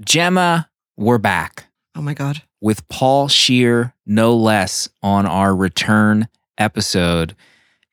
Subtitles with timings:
[0.00, 1.66] Gemma, we're back
[1.96, 2.42] Oh my God.
[2.60, 7.34] with Paul Scheer, no less, on our return episode.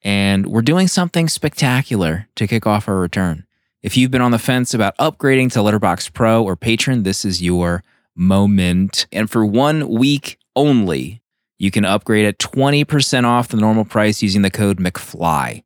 [0.03, 3.45] And we're doing something spectacular to kick off our return.
[3.81, 7.41] If you've been on the fence about upgrading to Letterboxd Pro or Patron, this is
[7.41, 7.83] your
[8.15, 9.07] moment.
[9.11, 11.21] And for one week only,
[11.57, 15.63] you can upgrade at 20% off the normal price using the code McFly.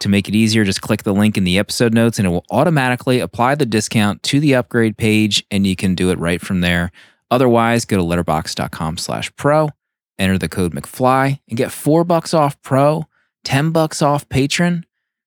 [0.00, 2.44] To make it easier, just click the link in the episode notes and it will
[2.50, 6.60] automatically apply the discount to the upgrade page and you can do it right from
[6.60, 6.92] there.
[7.30, 9.70] Otherwise, go to letterboxd.com slash pro,
[10.18, 13.06] enter the code McFly, and get four bucks off pro,
[13.44, 14.86] 10 bucks off patron.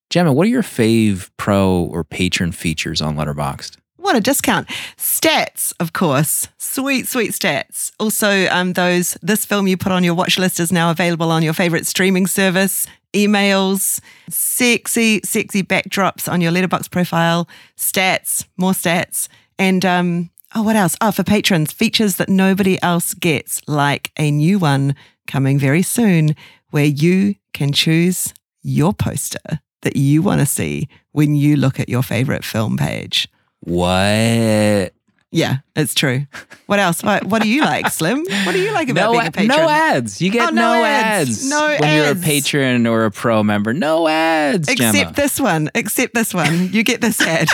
[0.10, 3.78] Gemma, what are your fave pro or patron features on Letterboxd?
[3.96, 4.68] What a discount.
[4.98, 6.48] Stats, of course.
[6.58, 7.92] Sweet, sweet stats.
[8.00, 11.44] Also, um, those this film you put on your watch list is now available on
[11.44, 12.88] your favorite streaming service.
[13.14, 17.48] Emails, sexy, sexy backdrops on your letterboxd profile,
[17.78, 19.28] stats, more stats,
[19.60, 20.96] and um, oh, what else?
[21.02, 24.96] Oh, for patrons, features that nobody else gets, like a new one
[25.28, 26.36] coming very soon,
[26.70, 31.90] where you can choose your poster that you want to see when you look at
[31.90, 33.28] your favorite film page.
[33.62, 34.94] What?
[35.34, 36.26] Yeah, it's true.
[36.66, 37.02] What else?
[37.04, 38.18] What, what do you like, Slim?
[38.46, 39.48] What do you like about No, being a patron?
[39.48, 40.22] no ads.
[40.22, 41.30] You get Oh, no no, ads.
[41.30, 41.50] ads.
[41.50, 43.74] No when you're a patron or a pro member.
[43.74, 45.14] No ads, Except Gemma.
[45.14, 45.70] this one.
[45.74, 46.74] Except this one.
[46.74, 47.48] You get this ad.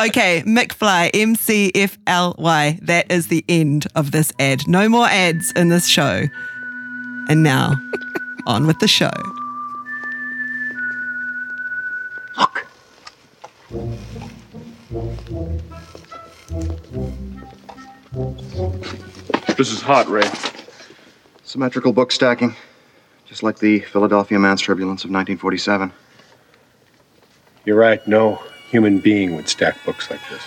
[0.00, 2.78] okay, McFly, M C F L Y.
[2.82, 4.68] That is the end of this ad.
[4.68, 6.24] No more ads in this show.
[7.30, 7.72] And now,
[8.46, 9.10] on with the show.
[14.92, 15.08] This
[19.72, 20.30] is hot, Ray.
[21.44, 22.54] Symmetrical book stacking,
[23.24, 25.90] just like the Philadelphia Mass Turbulence of 1947.
[27.64, 28.06] You're right.
[28.06, 30.42] No human being would stack books like this.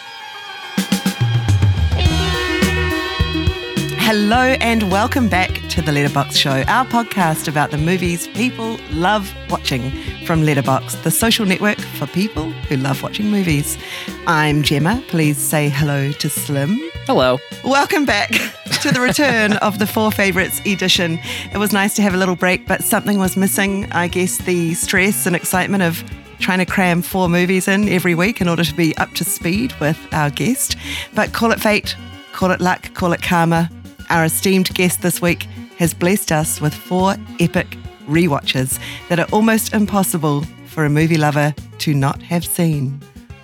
[3.98, 9.34] Hello and welcome back to the Letterboxd Show, our podcast about the movies people love
[9.50, 9.92] watching
[10.26, 13.78] from Letterboxd, the social network for people who love watching movies.
[14.26, 15.04] I'm Gemma.
[15.08, 16.80] Please say hello to Slim.
[17.06, 17.38] Hello.
[17.64, 18.32] Welcome back
[18.82, 21.20] to the return of the Four Favorites edition.
[21.54, 23.92] It was nice to have a little break, but something was missing.
[23.92, 26.04] I guess the stress and excitement of
[26.40, 29.74] trying to cram four movies in every week in order to be up to speed
[29.80, 30.76] with our guest.
[31.14, 31.96] But call it fate,
[32.32, 33.70] call it luck, call it karma.
[34.10, 35.44] Our esteemed guest this week
[35.78, 38.80] has blessed us with four epic rewatches
[39.10, 43.00] that are almost impossible for a movie lover to not have seen.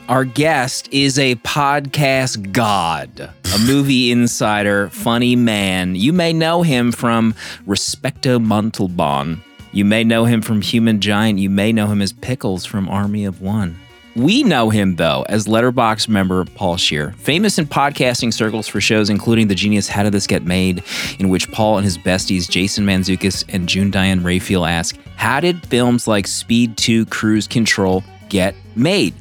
[0.10, 5.96] Our guest is a podcast god, a movie insider, funny man.
[5.96, 7.34] You may know him from
[7.66, 9.42] Respecto Montalban.
[9.72, 11.40] You may know him from Human Giant.
[11.40, 13.80] You may know him as Pickles from Army of One.
[14.16, 19.10] We know him, though, as Letterboxd member Paul Scheer, famous in podcasting circles for shows
[19.10, 20.84] including The Genius How Did This Get Made,
[21.20, 25.66] in which Paul and his besties Jason Mantzoukas and June Diane Raphael ask, How did
[25.66, 29.14] films like Speed 2 Cruise Control get made?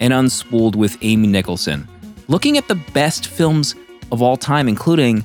[0.00, 1.86] And Unspooled with Amy Nicholson.
[2.28, 3.74] Looking at the best films
[4.10, 5.24] of all time, including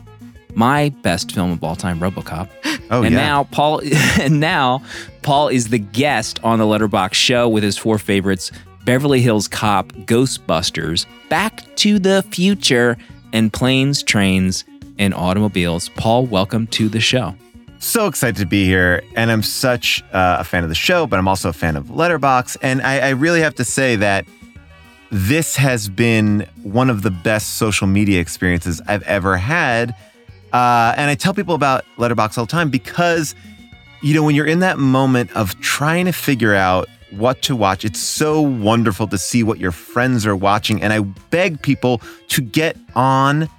[0.53, 2.49] my best film of all time, RoboCop.
[2.91, 3.21] Oh, and yeah.
[3.21, 3.81] now Paul
[4.19, 4.83] and now
[5.21, 8.51] Paul is the guest on the Letterboxd show with his four favorites:
[8.85, 12.97] Beverly Hills Cop, Ghostbusters, Back to the Future,
[13.31, 14.65] and Planes, Trains,
[14.99, 15.89] and Automobiles.
[15.95, 17.35] Paul, welcome to the show.
[17.79, 21.17] so excited to be here, and I'm such uh, a fan of the show, but
[21.17, 24.25] I'm also a fan of Letterboxd, and I, I really have to say that
[25.11, 29.95] this has been one of the best social media experiences I've ever had,
[30.51, 33.33] uh, and I tell people about Letterboxd all the time because,
[34.01, 37.85] you know, when you're in that moment of trying to figure out what to watch,
[37.85, 42.41] it's so wonderful to see what your friends are watching, and I beg people to
[42.41, 43.49] get on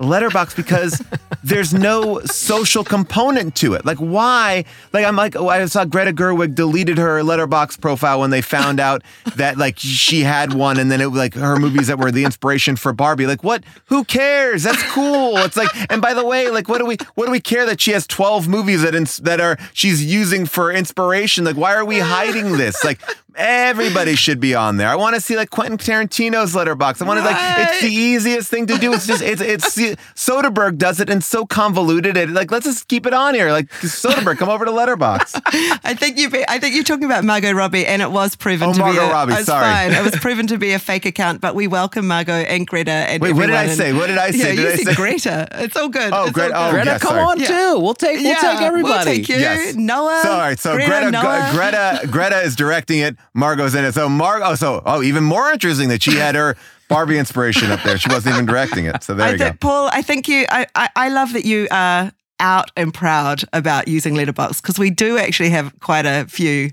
[0.00, 1.02] letterboxd because
[1.44, 3.84] there's no social component to it.
[3.84, 4.64] Like why?
[4.92, 8.80] Like I'm like, oh, I saw Greta Gerwig deleted her letterboxd profile when they found
[8.80, 9.02] out
[9.36, 12.24] that like she had one and then it was like her movies that were the
[12.24, 13.26] inspiration for Barbie.
[13.26, 13.62] Like what?
[13.86, 14.62] Who cares?
[14.62, 15.36] That's cool.
[15.38, 17.80] It's like and by the way, like what do we what do we care that
[17.80, 21.44] she has 12 movies that ins- that are she's using for inspiration?
[21.44, 22.82] Like why are we hiding this?
[22.82, 23.00] Like
[23.36, 24.88] everybody should be on there.
[24.88, 27.02] I want to see like Quentin Tarantino's letterboxd.
[27.02, 27.36] I want to like
[27.68, 28.92] it's the easiest thing to do.
[28.92, 29.76] It's just it's it's
[30.14, 32.16] Soderbergh does it and so convoluted.
[32.16, 32.30] it.
[32.30, 33.50] like let's just keep it on here.
[33.52, 35.40] Like Soderbergh, come over to Letterboxd.
[35.84, 36.30] I think you.
[36.48, 38.84] I think you're talking about Margot Robbie, and it was proven Oh, to be.
[38.84, 39.64] Margot a, Robbie, sorry.
[39.64, 39.92] fine.
[39.92, 43.22] It was proven to be a fake account, but we welcome Margot and Greta and
[43.22, 43.92] Wait, what did I and- say?
[43.92, 44.38] What did I say?
[44.38, 45.48] Yeah, Did you I said say- Greta.
[45.52, 46.12] It's all good.
[46.12, 46.76] Oh, It's Greta- all oh, good.
[46.84, 47.22] Greta, yeah, come sorry.
[47.22, 47.46] on Yeah.
[47.46, 47.78] too.
[47.80, 48.92] We'll take we'll Yeah, take everybody.
[48.94, 49.74] We'll take you, Yes.
[49.74, 50.20] Noah.
[50.22, 50.58] So, all right.
[50.58, 51.50] So Greta, Greta, Noah.
[51.52, 53.16] Greta, Greta is directing it.
[53.34, 53.94] Margot's in it.
[53.94, 54.54] So Margot.
[54.54, 56.56] So, oh, even more interesting that she had her
[56.88, 57.96] Barbie inspiration up there.
[57.98, 59.02] She wasn't even directing it.
[59.02, 59.68] So there I you think, go.
[59.68, 63.86] Paul, I think you, I, I, I love that you are out and proud about
[63.86, 66.70] using Letterboxd because we do actually have quite a few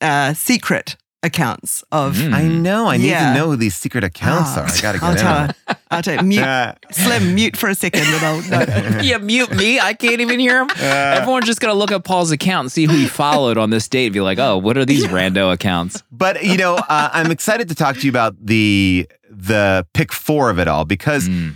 [0.00, 2.14] uh, secret accounts of.
[2.16, 2.32] Mm.
[2.34, 2.86] I know.
[2.86, 3.32] I need Yeah.
[3.32, 4.66] to know who these secret accounts Oh, are.
[4.66, 5.76] I gotta I'll get tell in.
[5.90, 6.22] I'll tell her.
[6.22, 6.74] Mute, Yeah.
[6.92, 8.42] Slim, mute for a second and I'll.
[8.42, 9.00] No.
[9.02, 9.80] yeah, mute me.
[9.80, 10.70] I can't even hear him.
[10.78, 14.06] Everyone's just gonna look at Paul's account and see who he followed on this date
[14.06, 16.02] and be like, oh, what are these rando accounts?
[16.12, 20.50] But you know, uh, I'm excited to talk to you about the the pick four
[20.50, 21.54] of it all because Mm.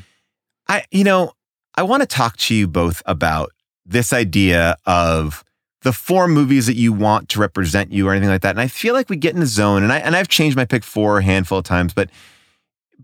[0.69, 1.33] I, you know,
[1.77, 3.51] I want to talk to you both about
[3.87, 5.45] this idea of
[5.89, 8.51] the four movies that you want to represent you or anything like that.
[8.51, 10.67] And I feel like we get in the zone, and I and I've changed my
[10.67, 12.11] pick four a handful of times, but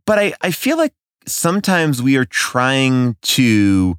[0.05, 0.93] but I I feel like
[1.27, 3.97] sometimes we are trying to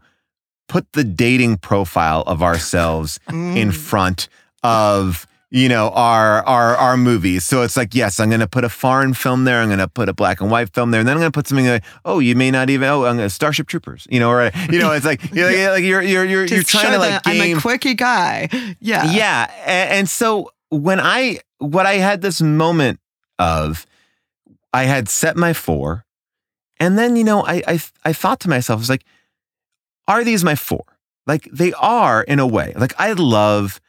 [0.68, 3.74] put the dating profile of ourselves in Mm.
[3.74, 4.30] front
[4.64, 8.66] of you know our our our movies so it's like yes i'm going to put
[8.66, 11.08] a foreign film there i'm going to put a black and white film there and
[11.08, 13.30] then i'm going to put something like oh you may not even oh i'm gonna
[13.30, 16.46] starship troopers you know or you know it's like you're like, like you're you're you're,
[16.46, 18.50] you're trying to like that I'm a quirky guy.
[18.82, 19.12] Yeah.
[19.12, 23.00] yeah and, and so when i what i had this moment
[23.40, 23.86] of
[24.74, 26.06] i had set my four
[26.80, 29.06] and then you know i i, I thought to myself i was like
[30.08, 30.84] are these my four
[31.26, 33.80] like they are in a way like i love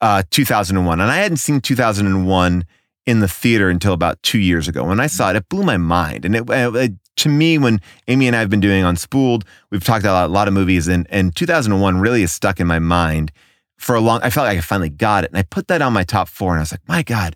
[0.00, 2.64] uh 2001 and i hadn't seen 2001
[3.06, 4.84] in the theater until about two years ago.
[4.84, 6.24] When i saw it it blew my mind.
[6.24, 10.04] And it, it to me when amy and i have been doing unspooled we've talked
[10.04, 13.32] about a lot of movies and and 2001 really is stuck in my mind
[13.76, 15.30] for a long i felt like i finally got it.
[15.30, 17.34] And i put that on my top four and i was like my god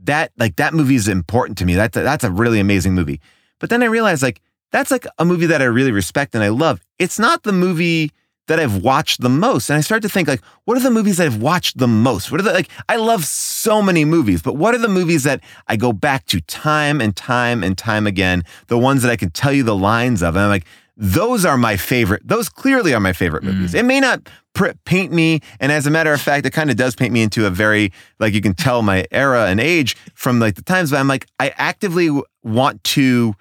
[0.00, 1.74] that like that movie is important to me.
[1.74, 3.20] That's a, that's a really amazing movie.
[3.58, 4.40] But then i realized like
[4.72, 6.80] that's like a movie that i really respect and i love.
[6.98, 8.12] It's not the movie
[8.46, 9.70] that I've watched the most.
[9.70, 12.30] And I started to think like, what are the movies that I've watched the most?
[12.30, 15.40] What are the like I love so many movies, but what are the movies that
[15.68, 18.44] I go back to time and time and time again?
[18.68, 20.36] The ones that I can tell you the lines of.
[20.36, 20.66] And I'm like,
[20.96, 22.26] those are my favorite.
[22.26, 23.52] Those clearly are my favorite mm.
[23.52, 23.74] movies.
[23.74, 26.76] It may not pr- paint me, and as a matter of fact, it kind of
[26.76, 30.40] does paint me into a very like you can tell my era and age from
[30.40, 30.90] like the times.
[30.90, 32.08] But I'm like, I actively
[32.42, 33.34] want to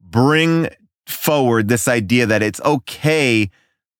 [0.00, 0.68] bring
[1.06, 3.50] forward this idea that it's okay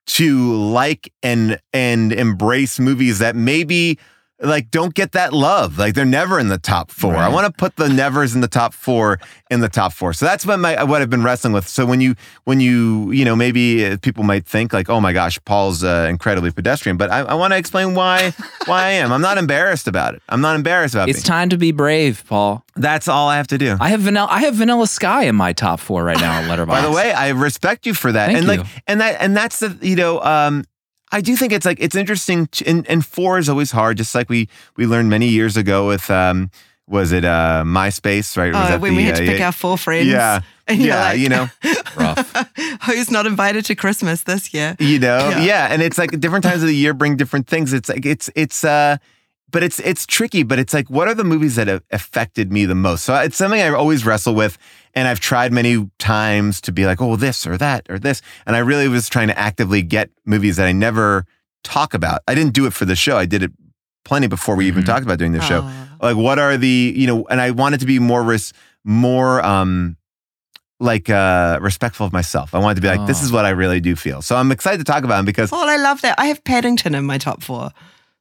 [0.06, 3.99] to like and and embrace movies that maybe
[4.44, 5.79] like don't get that love.
[5.79, 7.17] Like they're never in the top four.
[7.17, 9.19] I want to put the nevers in the top four
[9.50, 10.12] in the top four.
[10.12, 11.67] So that's what my what I've been wrestling with.
[11.69, 12.14] So when you
[12.44, 16.06] when you you know maybe uh, people might think like oh my gosh Paul's uh,
[16.08, 18.32] incredibly pedestrian, but I, I want to explain why
[18.67, 19.12] why I am.
[19.12, 20.23] I'm not embarrassed about it.
[20.29, 21.12] I'm not embarrassed about it.
[21.12, 21.26] It's it.
[21.26, 22.64] time to be brave, Paul.
[22.76, 23.76] That's all I have to do.
[23.81, 24.29] I have vanilla.
[24.31, 26.69] I have Vanilla Sky in my top four right now on Letterboxd.
[26.69, 28.26] By the way, I respect you for that.
[28.26, 28.56] Thank and you.
[28.58, 30.64] like and that and that's the you know um
[31.14, 34.14] I do think it's like it's interesting to, and and 4 is always hard just
[34.14, 36.50] like we we learned many years ago with um
[36.87, 38.52] was it uh MySpace, right?
[38.52, 40.08] Was Oh, that when the, we had to uh, pick yeah, our four friends.
[40.08, 40.40] Yeah.
[40.69, 41.46] You're yeah, like, you know.
[41.96, 42.34] rough.
[42.87, 44.75] who's not invited to Christmas this year?
[44.81, 45.44] you know Yeah.
[45.44, 45.69] yeah.
[45.72, 48.64] and it's like different times of the year bring different things it's like it's it's
[48.64, 48.96] uh
[49.50, 52.64] but it's it's tricky but it's like what are the movies that have affected me
[52.67, 54.58] the most so it's something i always wrestle with
[54.94, 58.56] and i've tried many times to be like oh this or that or this and
[58.56, 61.25] i really was trying to actively get movies that i never
[61.62, 63.52] talk about i didn't do it for the show i did it
[64.05, 64.87] plenty before we even Mhm.
[64.87, 66.08] talked about doing the show Oh.
[66.08, 68.52] like what are the you know and i wanted to be more res-
[68.85, 69.97] more um
[70.81, 73.25] like uh respectful of myself i wanted to be like this Oh.
[73.26, 75.69] is what i really do feel so i'm excited to talk about them because Paul,
[75.69, 76.19] I love that.
[76.19, 77.71] I have Paddington in my top four.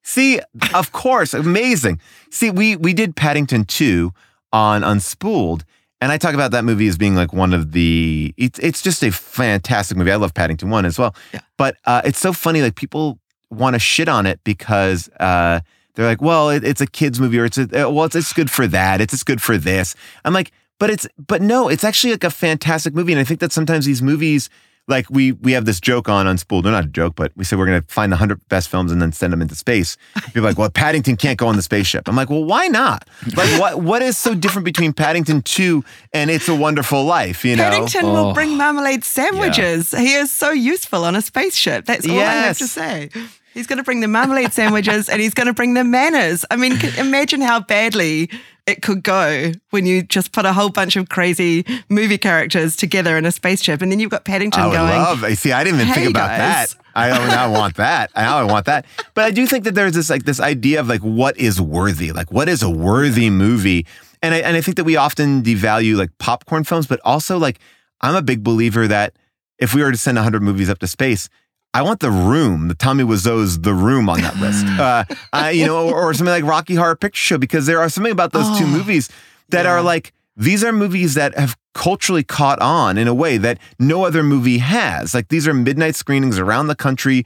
[0.03, 0.39] See
[0.74, 4.12] of course amazing see we we did paddington 2
[4.51, 5.63] on unspooled
[6.01, 9.01] and i talk about that movie as being like one of the it's, it's just
[9.03, 11.39] a fantastic movie i love paddington 1 as well Yeah.
[11.57, 13.17] but uh it's so funny like people
[13.50, 15.62] want to shit on it because uh
[15.95, 18.33] they're like, well, it, it's a kids movie, or it's a, uh, well, it's, it's
[18.33, 19.00] good for that.
[19.00, 19.93] It's it's good for this.
[20.25, 23.39] I'm like, but it's but no, it's actually like a fantastic movie, and I think
[23.41, 24.50] that sometimes these movies,
[24.87, 27.57] like we we have this joke on Unspooled, they're not a joke, but we said
[27.57, 29.95] we're gonna find the hundred best films and then send them into space.
[30.25, 32.07] People are like, well, Paddington can't go on the spaceship.
[32.09, 33.07] I'm like, well, why not?
[33.35, 37.45] Like, what what is so different between Paddington Two and It's a Wonderful Life?
[37.45, 38.13] You know, Paddington Oh.
[38.27, 39.91] will bring marmalade sandwiches.
[39.91, 41.85] He is so useful on a spaceship.
[41.85, 43.09] That's all I have to say.
[43.53, 46.43] He's going to bring the marmalade sandwiches and he's going to bring the manners.
[46.49, 48.31] I mean, imagine how badly
[48.65, 53.17] it could go when you just put a whole bunch of crazy movie characters together
[53.17, 54.77] in a spaceship and then you've got Paddington going.
[54.77, 55.22] I would going.
[55.22, 55.38] love.
[55.38, 56.84] See, I didn't even "Hey, think about guys." that.
[56.96, 57.29] I don't.
[57.29, 58.12] I want that.
[58.15, 58.86] Now I want that.
[59.13, 62.12] But I do think that there's this like this idea of like what is worthy,
[62.12, 63.86] like what is a worthy movie,
[64.22, 67.60] and I and I think that we often devalue like popcorn films, but also like
[68.01, 69.17] I'm a big believer that
[69.60, 71.29] if we were to send 100 movies up to space.
[71.74, 75.65] I want the room, the Tommy Wiseau's The Room on that list, uh, I, you
[75.65, 78.48] know, or, or something like Rocky Horror Picture Show, because there are something about those
[78.60, 79.10] two Oh, movies
[79.50, 79.72] that yeah.
[79.72, 84.06] are like these are movies that have culturally caught on in a way that no
[84.06, 85.13] other movie has.
[85.13, 87.25] Like these are midnight screenings around the country,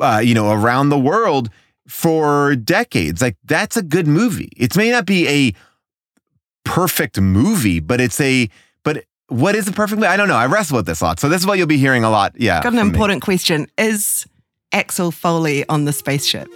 [0.00, 1.50] uh, you know, around the world
[1.86, 3.20] for decades.
[3.22, 4.50] Like that's a good movie.
[4.56, 5.52] It may not be a
[6.64, 8.48] perfect movie, but it's a
[9.28, 10.08] what is the perfect movie?
[10.08, 10.36] I don't know.
[10.36, 11.20] I wrestle with this a lot.
[11.20, 12.34] So this is what you'll be hearing a lot.
[12.36, 12.62] Yeah.
[12.62, 12.92] Got an from me.
[12.94, 13.66] important question.
[13.76, 14.26] Is
[14.72, 16.48] Axel Foley on the spaceship?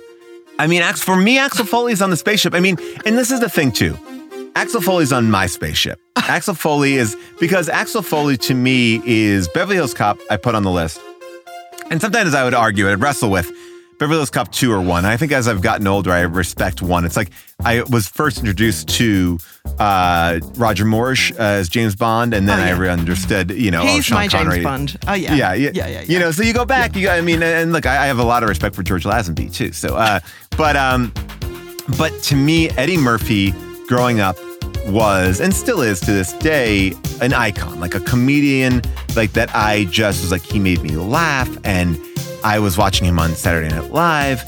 [0.58, 2.54] I mean, for me, Axel Foley's on the spaceship.
[2.54, 3.98] I mean, and this is the thing too.
[4.54, 5.98] Axel Foley's on my spaceship.
[6.16, 10.18] Axel Foley is because Axel Foley to me is Beverly Hills Cop.
[10.30, 11.00] I put on the list,
[11.90, 13.50] and sometimes I would argue, I'd wrestle with
[14.02, 15.04] Beverly Hills Cop two or one.
[15.04, 17.04] I think as I've gotten older, I respect one.
[17.04, 17.30] It's like
[17.64, 19.38] I was first introduced to
[19.78, 22.68] uh, Roger Moore as James Bond, and then Oh, yeah.
[22.74, 24.54] I really understood, you know, oh, He's Sean my Connery.
[24.56, 24.96] James Bond.
[25.06, 25.34] Oh yeah.
[25.36, 26.02] Yeah, yeah, yeah, yeah.
[26.02, 26.96] You know, so you go back.
[26.96, 29.54] You, I mean, and look, I, I have a lot of respect for George Lazenby
[29.54, 29.70] too.
[29.70, 30.18] So, uh,
[30.56, 31.12] but um,
[31.96, 33.52] but to me, Eddie Murphy,
[33.86, 34.36] growing up,
[34.86, 38.82] was and still is to this day an icon, like a comedian,
[39.14, 39.54] like that.
[39.54, 41.96] I just was like he made me laugh, and
[42.44, 44.42] I was watching him on Saturday Night Live.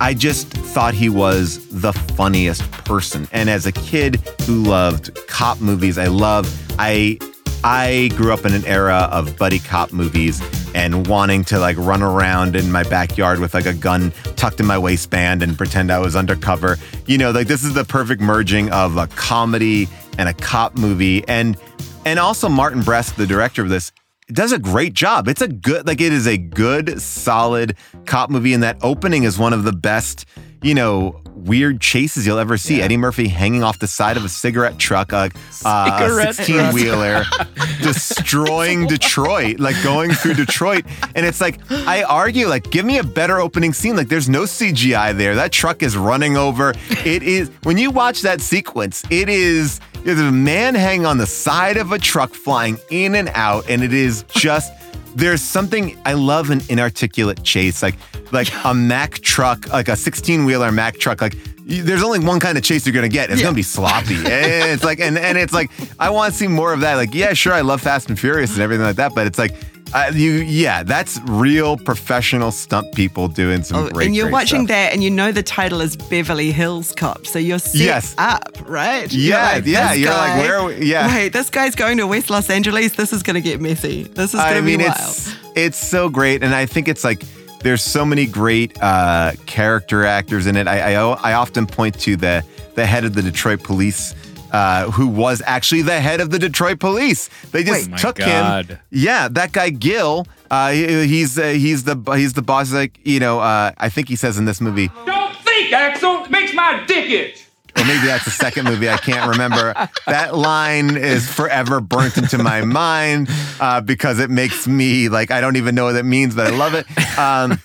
[0.00, 3.26] I just thought he was the funniest person.
[3.32, 6.46] And as a kid who loved cop movies, I love
[6.78, 7.18] I
[7.64, 10.40] I grew up in an era of buddy cop movies
[10.74, 14.66] and wanting to like run around in my backyard with like a gun tucked in
[14.66, 16.76] my waistband and pretend I was undercover.
[17.06, 19.88] You know, like this is the perfect merging of a comedy
[20.18, 21.26] and a cop movie.
[21.26, 21.56] And
[22.04, 23.90] and also Martin Brest, the director of this,
[24.32, 25.28] does a great job.
[25.28, 28.52] It's a good like it is a good, solid cop movie.
[28.52, 30.26] And that opening is one of the best,
[30.62, 32.82] you know, weird chases you'll ever see.
[32.82, 35.30] Eddie Murphy hanging off the side of a cigarette truck, a
[35.64, 37.24] uh, 16 wheeler,
[37.82, 40.84] destroying Detroit, like going through Detroit.
[41.14, 43.96] And it's like, I argue, like, give me a better opening scene.
[43.96, 45.34] Like, there's no CGI there.
[45.34, 46.74] That truck is running over.
[47.04, 51.26] It is, when you watch that sequence, it is, there's a man hanging on the
[51.26, 53.68] side of a truck flying in and out.
[53.68, 54.72] And it is just,
[55.14, 57.96] there's something I love an inarticulate chase, like
[58.30, 61.20] like a Mack truck, like a 16 wheeler Mack truck.
[61.20, 63.30] Like there's only one kind of chase you're gonna get.
[63.30, 64.16] It's gonna be sloppy.
[64.16, 66.94] And it's like and and it's like I want to see more of that.
[66.94, 69.54] Like yeah, sure, I love Fast and Furious and everything like that, but it's like.
[69.94, 74.06] Uh, you yeah, that's real professional stunt people doing some Oh, great.
[74.06, 74.68] and you're watching stuff.
[74.68, 78.14] that, and you know the title is Beverly Hills Cop, so you're set Yes.
[78.18, 79.10] up, right?
[79.12, 81.06] Yeah, yeah, you're like, where are we- yeah.
[81.08, 82.92] Wait, this guy's going to West Los Angeles.
[82.92, 84.02] This is going to get messy.
[84.04, 84.96] This is going to mean, be wild.
[84.98, 87.22] it's it's so great, and I think it's like
[87.62, 90.68] there's so many great uh, character actors in it.
[90.68, 94.14] I, I I often point to the the head of the Detroit Police.
[94.50, 97.28] Uh, who was actually the head of the Detroit Police?
[97.52, 97.90] They just Wait.
[97.90, 98.66] My took God.
[98.66, 98.78] him.
[98.90, 100.26] Yeah, that guy Gil.
[100.50, 102.72] Uh, he- he's uh, he's the he's the boss.
[102.72, 106.26] Like you know, uh, I think he says in this movie, Don't think, Axel.
[106.30, 107.44] Makes my dick itch.
[107.76, 108.88] or maybe that's the second movie.
[108.88, 109.74] I can't remember.
[110.06, 113.28] That line is forever burnt into my mind
[113.60, 116.56] uh, because it makes me like I don't even know what it means, but I
[116.56, 116.86] love it.
[117.18, 117.60] Um,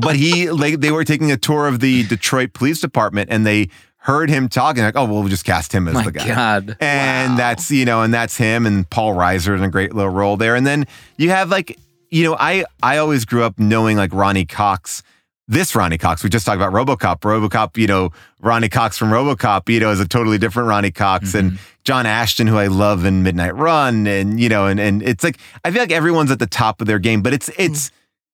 [0.00, 3.68] but he, like, they were taking a tour of the Detroit Police Department, and they
[4.00, 6.76] heard him talking like, "Oh, well, we'll just cast him as My the guy." God.
[6.80, 10.36] And that's you know, and that's him, and Paul Reiser in a great little role
[10.36, 10.54] there.
[10.54, 11.78] And then you have like,
[12.10, 15.02] you know, I I always grew up knowing like Ronny Cox
[15.50, 16.22] this Ronny Cox.
[16.22, 17.18] We just talked about RoboCop.
[17.20, 21.34] RoboCop, you know, Ronny Cox from RoboCop, you know, is a totally different Ronny Cox
[21.34, 21.62] and mm-hmm.
[21.82, 25.38] John Ashton, who I love in Midnight Run, and you know, and and it's like
[25.64, 27.62] I feel like everyone's at the top of their game, but it's hmm.
[27.62, 27.90] it's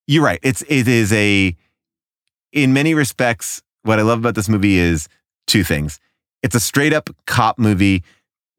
[0.06, 0.38] you're right.
[0.42, 1.56] It's it is a
[2.52, 3.62] in many respects.
[3.82, 5.08] What I love about this movie is
[5.46, 5.98] two things.
[6.42, 8.02] It's a straight up cop movie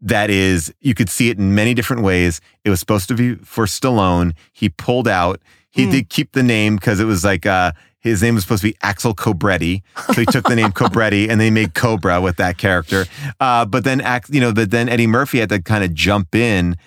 [0.01, 2.39] that is you could see it in many different ways.
[2.63, 4.33] It was supposed to be for Stallone.
[4.53, 5.41] He pulled out.
[5.71, 5.91] He Mm.
[5.91, 8.77] did keep the name because it was like uh his name was supposed to be
[8.83, 9.81] Axel Cobretti.
[10.07, 13.05] So he took the name Cobretti and they made Cobra with that character.
[13.39, 16.33] Uh, but then act, you know, but then Eddie Murphy had to kind of jump
[16.35, 16.77] in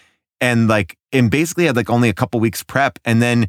[0.41, 2.99] and like and basically had like only a couple weeks prep.
[3.05, 3.49] And then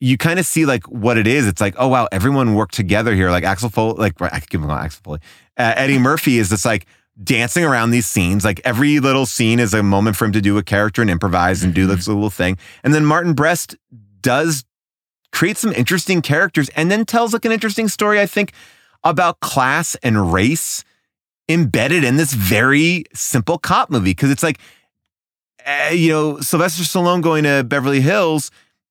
[0.00, 1.46] you kind of see like what it is.
[1.46, 3.30] It's like, oh wow, everyone worked together here.
[3.30, 5.20] Like Axel Foley, like I could give him Axel Foley.
[5.56, 6.86] Uh, Eddie Murphy is just like
[7.22, 8.44] dancing around these scenes.
[8.44, 11.62] Like every little scene is a moment for him to do a character and improvise
[11.62, 12.56] and do this little thing.
[12.82, 13.76] And then Martin Brest
[14.22, 14.64] does
[15.32, 18.52] create some interesting characters and then tells like an interesting story, I think,
[19.04, 20.82] about class and race
[21.48, 24.14] embedded in this very simple cop movie.
[24.14, 24.58] Cause it's like,
[25.66, 28.50] uh, you know, Sylvester Stallone going to Beverly Hills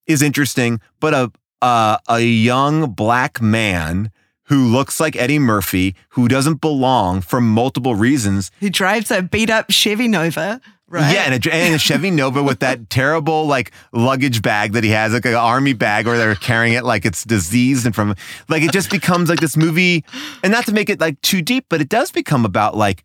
[0.09, 4.11] is interesting, but a uh, a young black man
[4.45, 8.49] who looks like Eddie Murphy, who doesn't belong for multiple reasons.
[8.59, 11.13] He drives a beat up Chevy Nova, right?
[11.13, 14.89] Yeah, and a, and a Chevy Nova with that terrible like luggage bag that he
[14.89, 18.15] has, like an army bag, where they're carrying it like it's diseased and from
[18.47, 20.03] like it just becomes like this movie.
[20.43, 23.03] And not to make it like too deep, but it does become about like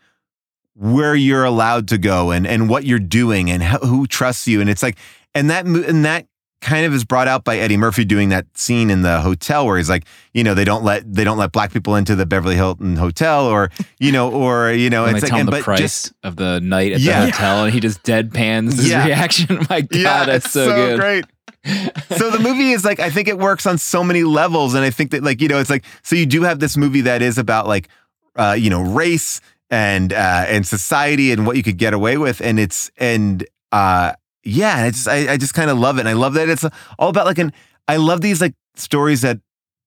[0.75, 4.61] where you're allowed to go and and what you're doing and how, who trusts you
[4.61, 4.97] and it's like
[5.35, 6.27] and that and that
[6.65, 9.77] kind of is brought out by Eddie Murphy doing that scene in the hotel where
[9.77, 12.57] he's like, you know, they don't let they don't let black people into the Beverly
[12.57, 15.49] Hilton hotel or you know or you know When it's they like tell him and,
[15.49, 17.21] the but price just of the night at Yeah.
[17.27, 19.05] the hotel, and he just deadpans his Yeah.
[19.07, 19.59] reaction.
[19.71, 20.99] My God, yeah, that's it's so, good.
[20.99, 21.25] great.
[22.17, 24.91] so the movie is like I think it works on so many levels, and I
[24.91, 27.39] think that like you know it's like so you do have this movie that is
[27.39, 27.89] about like
[28.37, 29.41] uh, you know race
[29.71, 34.13] and uh, and society and what you could get away with, and it's and uh,
[34.45, 36.65] yeah, I just I, I just kind of love it, and I love that it's
[36.99, 37.53] all about like an
[37.89, 39.39] I love these like stories that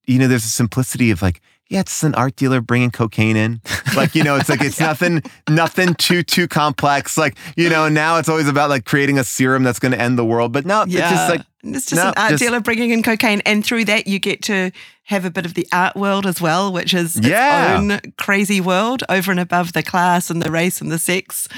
[0.06, 3.60] you know there's a simplicity of like yeah it's an art dealer bringing cocaine in
[3.94, 7.92] like you know it's like it's nothing nothing too too complex like you know mm.
[7.92, 10.64] now it's always about like creating a serum that's going to end the world but
[10.64, 11.00] no Yeah.
[11.02, 13.84] it's just like it's just no, an art just- dealer bringing in cocaine, and through
[13.86, 14.70] that you get to
[15.04, 17.76] have a bit of the art world as well, which is its Yeah.
[17.78, 21.48] own crazy world over and above the class and the race and the sex.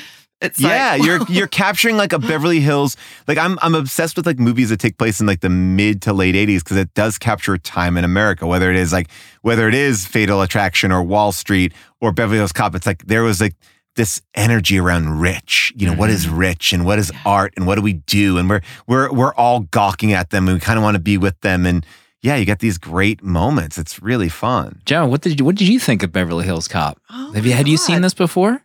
[0.41, 2.97] It's yeah like, you're you're capturing like a beverly hills
[3.29, 6.13] like i'm i'm obsessed with like movies that take place in like the mid to
[6.13, 9.11] late 80s because it does capture time in america whether it is like
[9.43, 13.23] whether it is fatal attraction or wall street or beverly hills cop it's like there
[13.23, 13.55] was like
[13.97, 16.37] this energy around rich you know what is mm-hmm.
[16.37, 18.39] rich and what is art and what do we do?
[18.39, 21.19] And we're we're we're all gawking at them and we kind of want to be
[21.19, 21.85] with them and
[22.23, 23.79] yeah you get these great moments.
[23.79, 24.81] It's really fun.
[24.85, 27.01] Joan, what did you what did you think of Beverly Hills Cop?
[27.11, 28.63] Oh Have you my had you seen this before?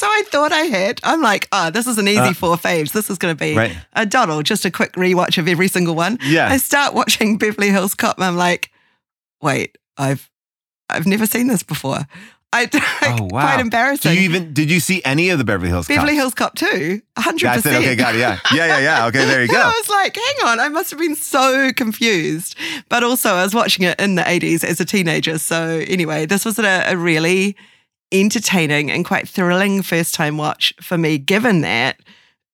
[0.00, 0.98] So I thought I had.
[1.04, 2.92] I'm like, oh, this is an easy Uh, four faves.
[2.92, 3.76] This is going to be Right.
[3.92, 6.18] a doddle, just a quick rewatch of every single one.
[6.24, 6.48] Yeah.
[6.48, 8.70] I start watching Beverly Hills Cop, and I'm like,
[9.42, 10.30] wait, I've
[10.88, 11.98] I've never seen this before.
[12.52, 12.68] I
[13.02, 13.42] Oh, wow.
[13.42, 14.14] quite do embarrassing.
[14.14, 16.18] you even did you see any of the beverly hills Beverly Cops?
[16.20, 17.84] Hills Cop too, hundred That's percent.
[17.84, 17.88] it.
[17.88, 18.18] Okay, got it.
[18.20, 18.38] Yeah.
[18.54, 19.06] Yeah, yeah, yeah.
[19.08, 19.60] Okay, there you go.
[19.60, 22.56] I was like, hang on, I must have been so confused.
[22.88, 25.36] But also, I was watching it in the 80s as a teenager.
[25.38, 27.54] So, anyway, this was a, a really
[28.12, 31.96] entertaining and quite thrilling first time watch for me, given that.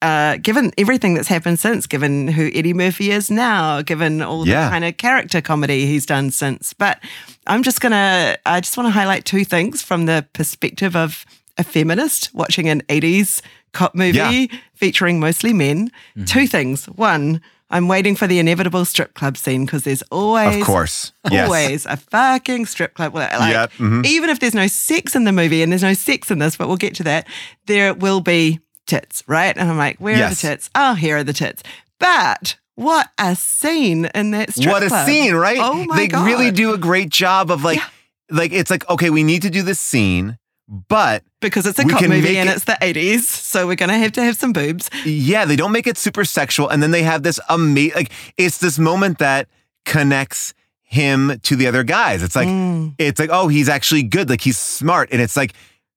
[0.02, 4.64] Uh, given everything that's happened since, given who Eddie Murphy is now, given all Yeah.
[4.66, 6.74] the kind of character comedy he's done since.
[6.74, 7.00] But
[7.46, 11.24] I'm just gonna, I just want to highlight two things from the perspective of
[11.56, 13.40] a feminist watching an 80s
[13.72, 14.46] cop movie Yeah.
[14.74, 15.90] featuring mostly men.
[16.26, 16.84] Two things.
[16.86, 17.40] One,
[17.70, 21.12] I'm waiting for the inevitable strip club scene because there's always, Of course.
[21.30, 21.46] Yes.
[21.46, 23.12] always a fucking strip club.
[23.14, 24.06] Like, Yeah, mhm.
[24.06, 26.68] Even if there's no sex in the movie, and there's no sex in this, but
[26.68, 27.26] we'll get to that,
[27.66, 29.56] there will be tits, right?
[29.56, 30.70] And I'm like, where are the tits?
[30.76, 31.62] Oh, here are the tits.
[31.98, 35.06] But what a scene in that strip club what a club.
[35.06, 35.58] scene, right?
[35.60, 36.24] Oh my they God.
[36.26, 37.84] really do a great job of like, Yeah.
[38.30, 42.02] like it's like okay, we need to do this scene, but Because it's a cop
[42.02, 43.22] movie and it- it's the 80s.
[43.22, 44.90] So we're to have to have some boobs.
[45.04, 48.58] yeah, they don't make it super sexual, and then they have this amazing, like it's
[48.58, 49.48] this moment that
[49.84, 52.22] connects him to the other guys.
[52.22, 52.94] It's like Mm.
[52.98, 55.52] it's like oh, he's actually good, like he's smart, and it's like.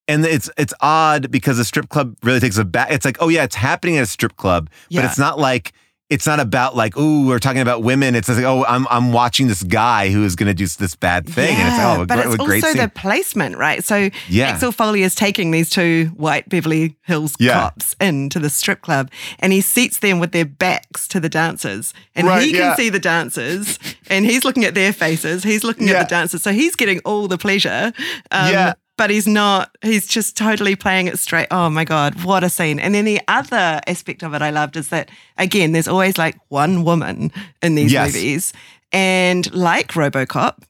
[0.07, 2.89] And it's it's odd because the strip club really takes a back.
[2.91, 5.01] It's like, oh yeah, it's happening at a strip club, Yeah.
[5.01, 5.71] but it's not like
[6.09, 8.15] it's not about like, ooh, we're talking about women.
[8.15, 11.27] It's like, oh, I'm I'm watching this guy who is going to do this bad
[11.27, 12.81] thing, and it's like, oh, but great, it's great also scene.
[12.81, 13.83] the placement, right?
[13.83, 14.47] So Yeah.
[14.49, 17.53] Axel Foley is taking these two white Beverly Hills Yeah.
[17.53, 21.93] cops into the strip club, and he seats them with their backs to the dancers,
[22.15, 22.75] and Right, he can yeah.
[22.75, 23.77] see the dancers,
[24.09, 25.95] and he's looking at their faces, he's looking Yeah.
[26.01, 27.93] at the dancers, so he's getting all the pleasure.
[28.31, 28.73] Um, Yeah.
[28.99, 31.47] But he's not, he's just totally playing it straight.
[31.51, 32.79] Oh my God, what a scene.
[32.81, 36.35] And then the other aspect of it I loved is that, again, there's always like
[36.49, 37.31] one woman
[37.63, 38.07] in these Yes.
[38.13, 38.53] movies.
[38.91, 40.63] And like Robocop,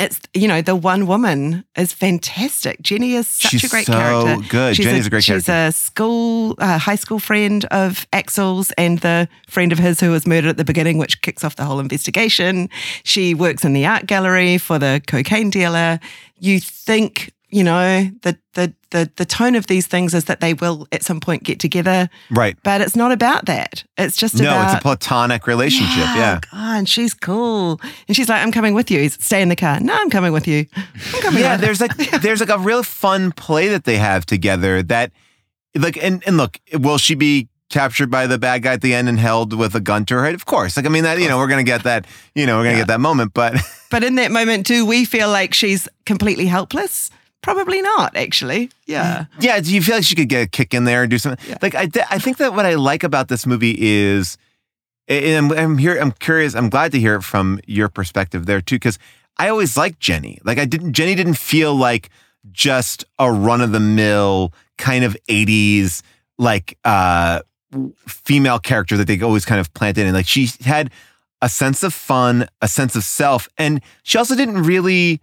[0.00, 2.80] it's you know the one woman is fantastic.
[2.82, 4.48] Jenny is such She's a great so character.
[4.48, 4.76] good.
[4.76, 5.68] She's Jenny's a great she's character.
[5.68, 10.26] a school, uh, high school friend of Axel's and the friend of his who was
[10.26, 12.68] murdered at the beginning, which kicks off the whole investigation.
[13.04, 16.00] She works in the art gallery for the cocaine dealer.
[16.38, 20.54] You think you know the the the the tone of these things is that they
[20.54, 22.56] will at some point get together, right.
[22.64, 23.84] but it's not about that.
[23.98, 26.04] It's just No, about it's a platonic relationship.
[26.16, 26.40] Yeah.
[26.50, 27.78] God, and she's cool.
[28.08, 29.00] And she's like, I'm coming with you.
[29.00, 29.80] He's, Stay in the car.
[29.80, 30.66] No, I'm coming with you.
[30.74, 34.24] I'm coming Yeah, with there's like there's like a real fun play that they have
[34.24, 35.12] together that
[35.74, 39.08] like and and look, will she be captured by the bad guy at the end
[39.08, 40.34] and held with a gun to her head?
[40.34, 40.76] Of course.
[40.78, 42.88] Like I mean that, you know, we're gonna get that, you know, we're gonna get
[42.88, 43.56] that moment, but
[43.90, 47.10] But in that moment, do we feel like she's completely helpless?
[47.42, 48.70] Probably not, actually.
[48.86, 49.24] Yeah.
[49.40, 51.44] yeah, do you feel like she could get a kick in there and do something?
[51.48, 51.58] Yeah.
[51.60, 54.38] Like I, th- I think that what I like about this movie is,
[55.08, 58.60] and I'm, I'm here, I'm curious, I'm glad to hear it from your perspective there
[58.60, 58.98] too, because
[59.38, 60.38] I always liked Jenny.
[60.44, 62.10] Like I didn't, Jenny didn't feel like
[62.52, 66.02] just a run of the mill kind of 80s
[66.38, 67.40] like uh
[68.06, 70.12] female character that they always kind of planted in.
[70.12, 70.90] Like she had
[71.40, 75.20] a sense of fun, a sense of self, and she also didn't really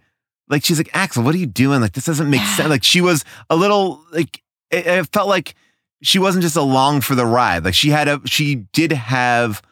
[0.50, 1.80] like she's like Axel, what are you doing?
[1.80, 2.68] Like this doesn't make sense.
[2.68, 5.54] Like she was a little like it, it felt like
[6.02, 7.64] she wasn't just along for the ride.
[7.64, 9.62] Like she had a she did have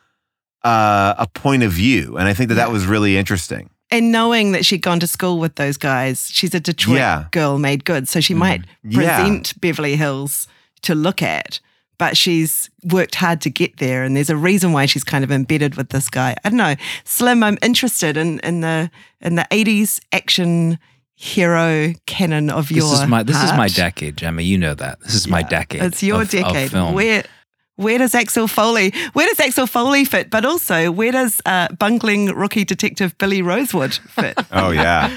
[0.64, 3.70] uh, a point of view, and I think that that was really interesting.
[3.90, 7.24] And knowing that she'd gone to school with those guys, she's a Detroit Yeah.
[7.30, 8.06] girl made good.
[8.08, 9.16] So she might Yeah.
[9.16, 10.46] present Beverly Hills
[10.82, 11.60] to look at,
[11.98, 14.04] but she's worked hard to get there.
[14.04, 16.36] And there's a reason why she's kind of embedded with this guy.
[16.44, 16.76] I don't know.
[17.04, 20.78] Slim, I'm interested in, in the in the 80s action
[21.16, 24.42] hero canon of your This is my this is my decade, Gemma.
[24.42, 25.00] You know that.
[25.00, 25.82] This is my decade.
[25.82, 26.70] It's your of- of decade.
[26.70, 26.94] film.
[26.94, 27.24] Where
[27.78, 30.30] where does Axel Foley where does Axel Foley fit?
[30.30, 34.36] But also where does uh, bungling rookie detective Billy Rosewood fit?
[34.50, 35.08] Oh yeah,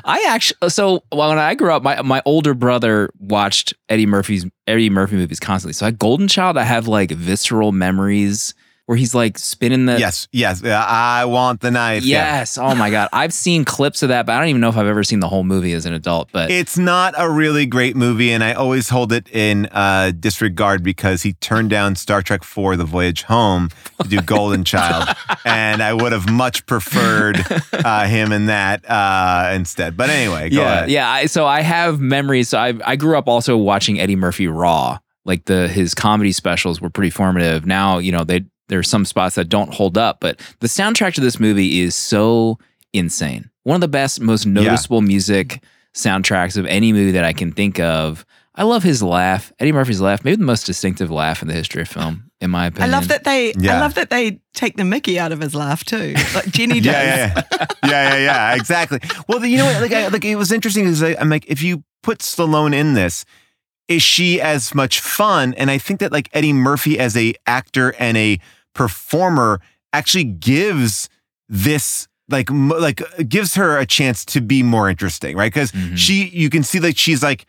[0.04, 4.90] I actually so when I grew up, my my older brother watched Eddie Murphy's Eddie
[4.90, 5.72] Murphy movies constantly.
[5.72, 8.54] So at Golden Child, I have like visceral memories
[8.90, 10.64] where he's like spinning the yes, yes.
[10.64, 12.02] I want the knife.
[12.02, 12.38] Yeah.
[12.38, 12.58] Yes.
[12.58, 13.08] Oh my God.
[13.12, 15.28] I've seen clips of that, but I don't even know if I've ever seen the
[15.28, 16.30] whole movie as an adult.
[16.32, 20.82] But It's not a really great movie, and I always hold it in uh, disregard
[20.82, 23.68] because he turned down Star Trek IV: The Voyage Home
[24.02, 27.38] to do Golden Child, and I would have much preferred
[27.72, 29.96] uh, him in that uh, instead.
[29.96, 30.90] But anyway, go yeah, ahead.
[30.90, 31.08] yeah.
[31.08, 32.48] I, so I have memories.
[32.48, 34.98] So I I grew up also watching Eddie Murphy Raw.
[35.26, 37.66] Like the his comedy specials were pretty formative.
[37.66, 41.20] Now you know they there's some spots that don't hold up, but the soundtrack to
[41.20, 42.58] this movie is so
[42.92, 43.50] insane.
[43.64, 47.78] One of the best, most noticeable music soundtracks of any movie that I can think
[47.78, 48.24] of.
[48.54, 51.82] I love his laugh, Eddie Murphy's laugh, maybe the most distinctive laugh in the history
[51.82, 52.94] of film, in my opinion.
[52.94, 53.00] I opinion.
[53.00, 56.14] love that they I love that they take the Mickey out of his laugh too.
[56.34, 56.92] Like Jenny does.
[56.92, 59.00] Yeah, yeah, yeah, yeah, yeah, yeah, exactly.
[59.28, 59.80] Well, you know what?
[59.80, 63.24] Like, I, like it was interesting because I'm like, if you put Stallone in this,
[63.88, 65.54] is she as much fun?
[65.54, 68.38] And I think that like Eddie Murphy as a actor and a
[68.74, 69.60] performer
[69.92, 71.08] actually gives
[71.48, 75.52] this like mo- like gives her a chance to be more interesting, right?
[75.52, 75.96] Because Mhm.
[75.98, 77.46] she, you can see that she's like.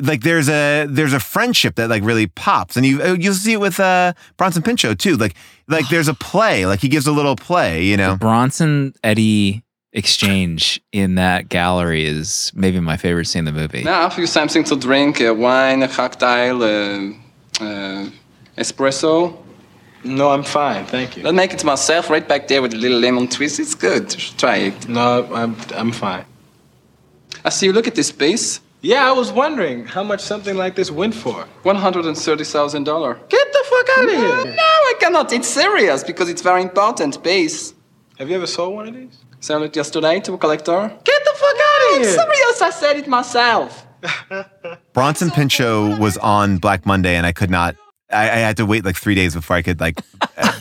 [0.00, 3.60] Like there's a there's a friendship that like really pops, and you you'll see it
[3.60, 5.16] with uh Bronson Pinchot too.
[5.16, 5.34] Like
[5.66, 8.12] like there's a play, like he gives a little play, you know.
[8.12, 13.82] The Bronson Eddie exchange in that gallery is maybe my favorite scene in the movie.
[13.82, 17.10] Now, if you something to drink, uh, wine, a cocktail, uh,
[17.60, 18.08] uh,
[18.56, 19.36] espresso,
[20.08, 21.26] No, I'm fine, thank you.
[21.26, 23.60] I'll make it myself right back there with a little lemon twist.
[23.60, 24.08] It's good.
[24.38, 24.88] Try it.
[24.88, 26.24] No, I'm, I'm fine.
[27.44, 28.60] I see you look at this piece.
[28.80, 31.46] Yeah, I was wondering how much something like this went for.
[31.64, 33.28] $130,000.
[33.28, 34.54] Get the fuck out of No, here!
[34.54, 35.32] No, I cannot.
[35.32, 37.74] It's serious because it's very important piece.
[38.18, 39.18] Have you ever sold one of these?
[39.40, 40.88] Sold it yesterday to a collector.
[41.04, 42.12] Get the fuck out of I'm here!
[42.12, 42.62] serious.
[42.62, 43.86] I said it myself.
[44.92, 47.74] Bronson Pinchot was on Black Monday, and I could not.
[48.10, 50.00] I, I had to wait like three days before I could like,
[50.36, 50.52] uh,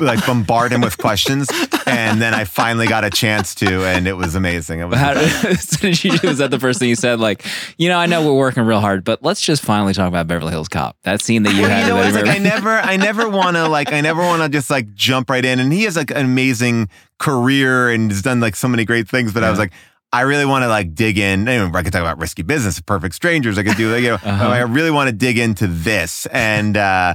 [0.00, 1.48] like bombard him with questions,
[1.86, 4.80] and then I finally got a chance to, and it was amazing.
[4.80, 5.14] It was How
[5.54, 7.20] so did you, was that the first thing you said?
[7.20, 7.44] Like,
[7.78, 10.50] you know, I know we're working real hard, but let's just finally talk about Beverly
[10.50, 10.96] Hills Cop.
[11.04, 11.86] That scene that you Well, had.
[11.86, 14.48] you know, it's like I never, I never want to like, I never want to
[14.48, 15.58] just like jump right in.
[15.60, 19.32] And he has like an amazing career and has done like so many great things.
[19.32, 19.72] But I was like,
[20.12, 21.48] I really want to like dig in.
[21.48, 23.58] I, mean, I could talk about risky business, perfect strangers.
[23.58, 24.48] I could do, like, you know, Uh-huh.
[24.48, 27.14] I really want to dig into this, and uh,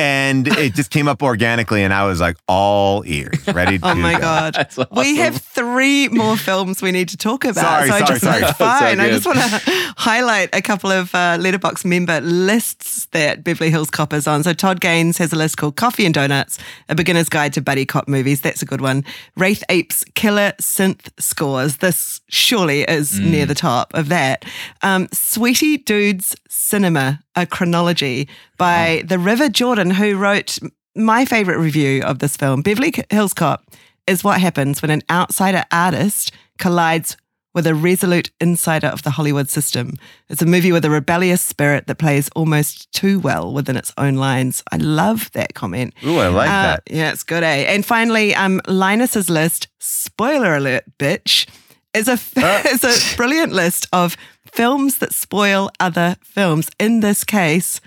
[0.00, 3.78] and it just came up organically, and I was like all ears, ready.
[3.78, 4.20] to Oh my go.
[4.20, 4.54] god.
[4.54, 7.56] That's We have three more films we need to talk about.
[7.62, 8.36] Sorry, so I just, sorry.
[8.42, 9.00] It's That's so fine.
[9.00, 9.60] I just want to
[9.96, 14.42] highlight a couple of uh, Letterboxd member lists that Beverly Hills Cop is on.
[14.42, 16.58] So Todd Gaines has a list called Coffee and Donuts,
[16.88, 18.40] a beginner's guide to buddy cop movies.
[18.40, 19.04] That's a good one.
[19.38, 21.76] WraithApe's Killer Synth Scores.
[21.78, 24.44] This surely is near the top of that.
[24.82, 30.58] Um, Sweetie Dudes Cinema, a chronology by the River Jordan, who wrote
[30.96, 32.62] my favorite review of this film.
[32.62, 33.64] Beverly Hills Cop
[34.06, 37.16] is what happens when an outsider artist collides
[37.54, 39.94] with a resolute insider of the Hollywood system.
[40.28, 44.14] It's a movie with a rebellious spirit that plays almost too well within its own
[44.14, 44.62] lines.
[44.70, 45.94] I love that comment.
[46.04, 46.82] Ooh, I like Uh, that.
[46.88, 47.64] Yeah, it's good, eh?
[47.74, 51.48] And finally, um, Linus's list, spoiler alert, bitch,
[51.92, 52.62] is a Ah.
[52.70, 54.16] is a brilliant list of
[54.52, 56.70] films that spoil other films.
[56.78, 57.80] In this case,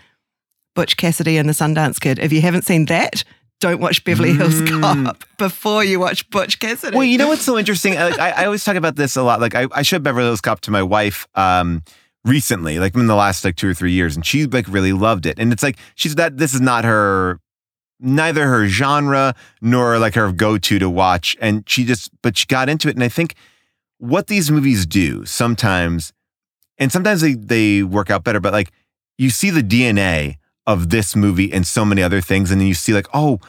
[0.75, 2.19] Butch Cassidy and the Sundance Kid.
[2.19, 3.23] If you haven't seen that,
[3.59, 6.93] don't watch Beverly Hills Cop before you watch Butch Cassidy.
[6.93, 6.97] Mm.
[6.97, 7.97] Well, you know what's so interesting?
[7.97, 9.39] I, I, I always talk about this a lot.
[9.39, 11.81] Like I, I showed Beverly Hills Cop to my wife um,
[12.25, 15.25] recently, like in the last like two or three years, and she like really loved
[15.25, 15.39] it.
[15.39, 17.39] And it's like she's that this is not her,
[17.99, 21.37] neither her genre nor like her go to to watch.
[21.39, 22.95] And she just, but she got into it.
[22.95, 23.35] And I think
[23.97, 26.11] what these movies do sometimes,
[26.83, 28.39] and sometimes they they work out better.
[28.39, 28.71] But like
[29.17, 32.73] you see the DNA of this movie and so many other things, and then you
[32.73, 33.39] see like oh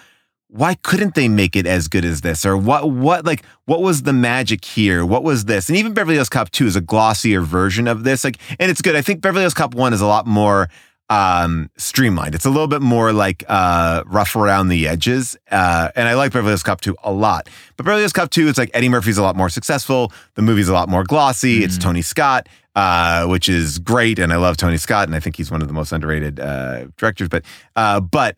[0.48, 2.46] why couldn't they make it as good as this?
[2.46, 5.04] Or what what like what was the magic here?
[5.04, 5.68] What was this?
[5.68, 8.22] And even Beverly Hills Cop 2 is a glossier version of this.
[8.22, 8.94] Like, and it's good.
[8.94, 10.68] I think Beverly Hills Cop 1 is a lot more
[11.10, 12.34] um streamlined.
[12.34, 15.36] It's a little bit more like uh rough around the edges.
[15.50, 17.48] Uh and I like Beverly Hills Cop 2 a lot.
[17.76, 20.12] But Beverly Hills Cop 2, it's like Eddie Murphy's a lot more successful.
[20.34, 21.62] The movie's a lot more glossy.
[21.62, 24.18] It's Tony Scott, uh, which is great.
[24.18, 26.86] And I love Tony Scott, and I think he's one of the most underrated uh
[26.96, 27.28] directors.
[27.28, 27.44] But
[27.76, 28.36] uh but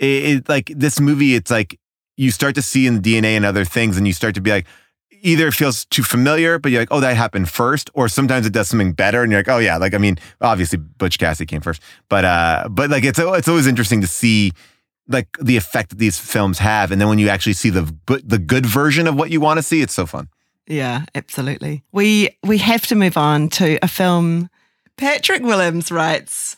[0.00, 1.78] it, it like this movie, it's like
[2.16, 4.50] you start to see in the DNA and other things, and you start to be
[4.50, 4.66] like,
[5.22, 8.52] either it feels too familiar, but you're like, oh, that happened first, or sometimes it
[8.52, 11.60] does something better, and you're like, oh yeah, like I mean, obviously Butch Cassidy came
[11.60, 14.52] first, but uh, but like it's it's always interesting to see
[15.08, 17.92] like the effect that these films have, and then when you actually see the
[18.24, 20.28] the good version of what you want to see, it's so fun.
[20.66, 21.82] Yeah, absolutely.
[21.92, 24.48] We we have to move on to a film.
[24.96, 26.56] Patrick Williams writes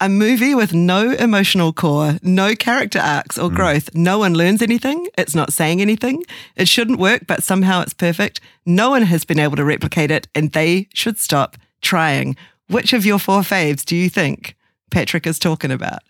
[0.00, 3.94] a movie with no emotional core, no character arcs or growth.
[3.94, 5.06] No one learns anything.
[5.16, 6.24] It's not saying anything.
[6.54, 8.40] It shouldn't work, but somehow it's perfect.
[8.66, 12.36] No one has been able to replicate it, and they should stop trying.
[12.68, 14.56] Which of your four faves do you think
[14.90, 16.00] Patrick is talking about?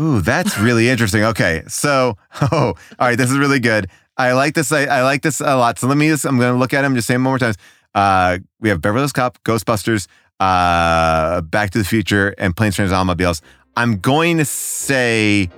[0.00, 1.24] Ooh, that's really interesting.
[1.24, 3.88] Okay, so oh, all right, this is really good.
[4.16, 4.72] I like this.
[4.72, 5.78] I, I like this a lot.
[5.78, 6.24] So let me just.
[6.24, 6.94] I'm going to look at him.
[6.94, 7.54] Just say them one more time.
[7.94, 10.06] Uh, we have Beverly Hills Cop, Ghostbusters,
[10.40, 13.42] uh, Back to the Future, and Planes, Trains, Automobiles.
[13.76, 15.50] I'm going to say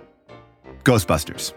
[0.84, 1.52] Ghostbusters.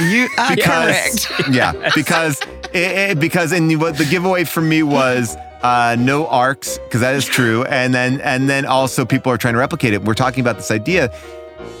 [0.00, 1.48] You are Because- correct.
[1.50, 2.40] yeah, because
[2.72, 7.14] it, it- because and what the giveaway for me was uh, no arcs because that
[7.14, 10.02] is true, and then and then also people are trying to replicate it.
[10.04, 11.08] We're talking about this idea.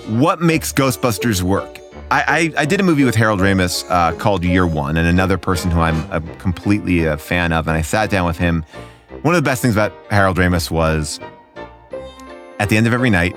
[0.08, 1.78] What makes Ghostbusters work?
[2.10, 5.36] I, I, I did a movie with Harold Ramis uh, called Year One, and another
[5.38, 8.64] person who I'm, a completely a fan of, and I sat down with him.
[9.22, 11.18] One of the best things about Harold Ramis was
[12.60, 13.34] at the end of every night,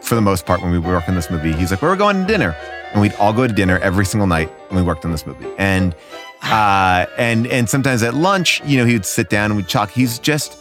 [0.00, 2.26] for the most part, when we work on this movie, he's like, "We're going to
[2.26, 2.56] dinner,"
[2.92, 5.46] and we'd all go to dinner every single night when we worked on this movie.
[5.58, 5.94] And
[6.42, 9.90] uh, and and sometimes at lunch, you know, he would sit down and we'd talk.
[9.90, 10.56] He's just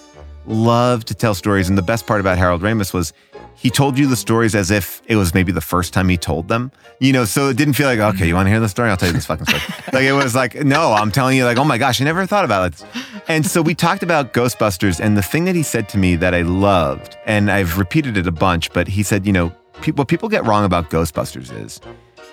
[0.45, 3.13] loved to tell stories, and the best part about Harold Ramis was
[3.57, 6.47] he told you the stories as if it was maybe the first time he told
[6.47, 6.71] them.
[6.99, 8.89] You know, so it didn't feel like, okay, you want to hear the story?
[8.91, 9.61] I'll tell you this fucking story.
[9.93, 12.45] like it was like, no, I'm telling you, like, oh my gosh, I never thought
[12.45, 12.85] about it.
[13.27, 16.35] And so we talked about Ghostbusters, and the thing that he said to me that
[16.35, 20.07] I loved, and I've repeated it a bunch, but he said, you know, pe- what
[20.07, 21.81] people get wrong about Ghostbusters is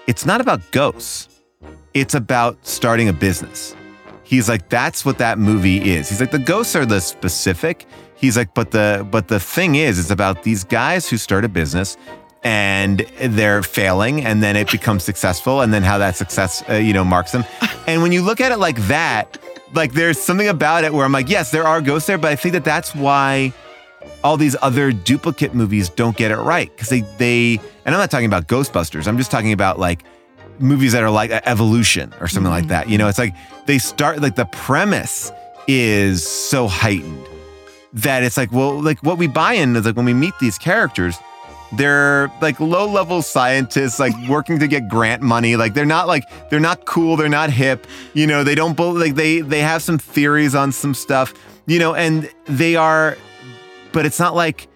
[0.06, 1.42] it's not about ghosts,
[1.94, 3.74] it's about starting a business.
[4.24, 6.08] He's like, that's what that movie is.
[6.08, 7.86] He's like, the ghosts are the specific.
[8.16, 11.48] He's like, but the but the thing is, it's about these guys who start a
[11.48, 11.96] business
[12.42, 16.92] and they're failing, and then it becomes successful, and then how that success, uh, you
[16.92, 17.44] know, marks them.
[17.86, 19.36] And when you look at it like that,
[19.74, 22.36] like there's something about it where I'm like, yes, there are ghosts there, but I
[22.36, 23.52] think that that's why
[24.22, 28.10] all these other duplicate movies don't get it right because they they and I'm not
[28.10, 29.06] talking about Ghostbusters.
[29.06, 30.04] I'm just talking about like
[30.58, 32.88] movies that are like Evolution or something like that.
[32.88, 33.34] You know, it's like
[33.66, 35.30] they start like the premise
[35.66, 37.28] is so heightened
[37.94, 40.58] that it's like well like what we buy in is like when we meet these
[40.58, 41.16] characters
[41.76, 45.56] they're like low level scientists like working to get grant money.
[45.56, 49.14] Like they're not like they're not cool they're not hip you know they don't like
[49.14, 51.34] they they have some theories on some stuff
[51.66, 53.16] you know and they are
[53.92, 54.68] but it's not like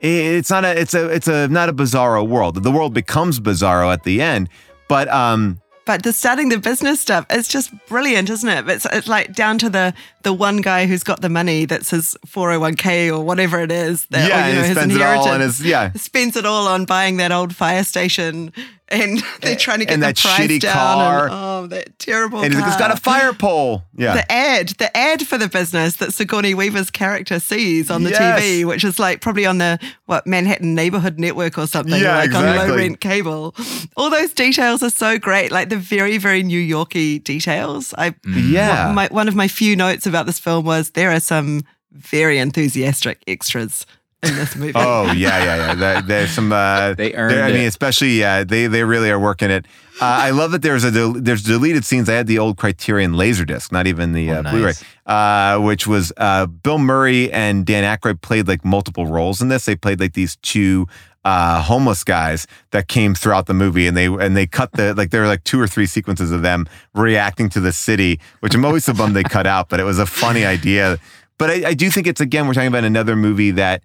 [0.00, 2.62] it's not a it's a it's a not a bizarro world.
[2.62, 4.48] The world becomes bizarro at the end
[4.88, 5.60] but um
[5.90, 8.68] But the starting the business stuff is just brilliant, isn't it?
[8.68, 12.16] It's, it's like down to the the one guy who's got the money that's his
[12.28, 14.06] 401k or whatever it is.
[14.06, 16.36] That, yeah or, you know, and he his spends it all on his yeah Spends
[16.36, 18.52] it all on buying that old fire station
[18.90, 20.72] and they're trying to get and the that price shitty down.
[20.74, 21.24] car.
[21.26, 24.94] And, oh, that terrible and like, it's got a fire pole yeah The ad, the
[24.96, 28.42] ad for the business that Sigourney Weaver's character sees on the Yes.
[28.42, 32.34] TV, which is like probably on the what Manhattan Neighborhood Network or something, Yeah, like
[32.34, 32.68] on exactly.
[32.70, 33.54] low rent cable.
[33.96, 37.94] All those details are so great, like the very, very New Yorky details.
[37.96, 38.52] I mm-hmm.
[38.54, 38.92] Yeah.
[38.94, 43.22] my, one of my few notes about this film was there are some very enthusiastic
[43.26, 43.84] extras
[44.22, 44.72] in this movie.
[44.74, 45.74] Oh yeah, yeah, yeah.
[45.74, 46.52] There- there's some.
[46.52, 47.66] Uh, They earned there- I mean, it.
[47.66, 49.66] especially yeah, they they really are working it.
[50.00, 52.08] Uh, I love that there's a del- there's deleted scenes.
[52.08, 54.52] I had the old Criterion Laserdisc, not even the Oh, uh, nice.
[54.52, 54.72] Blu-ray,
[55.06, 59.66] uh, which was uh, Bill Murray and Dan Aykroyd played like multiple roles in this.
[59.66, 60.86] They played like these two
[61.26, 65.10] uh, homeless guys that came throughout the movie, and they and they cut the like
[65.10, 68.64] there were like two or three sequences of them reacting to the city, which I'm
[68.64, 70.98] always so bummed they cut out, but it was a funny idea.
[71.36, 73.82] But I, I do think it's again we're talking about another movie that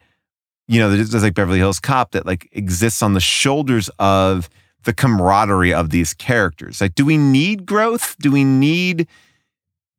[0.67, 4.49] you know, there's, there's like Beverly Hills Cop that like exists on the shoulders of
[4.84, 6.82] the camaraderie of these characters.
[6.82, 8.15] Like, do we need growth?
[8.19, 9.08] Do we need?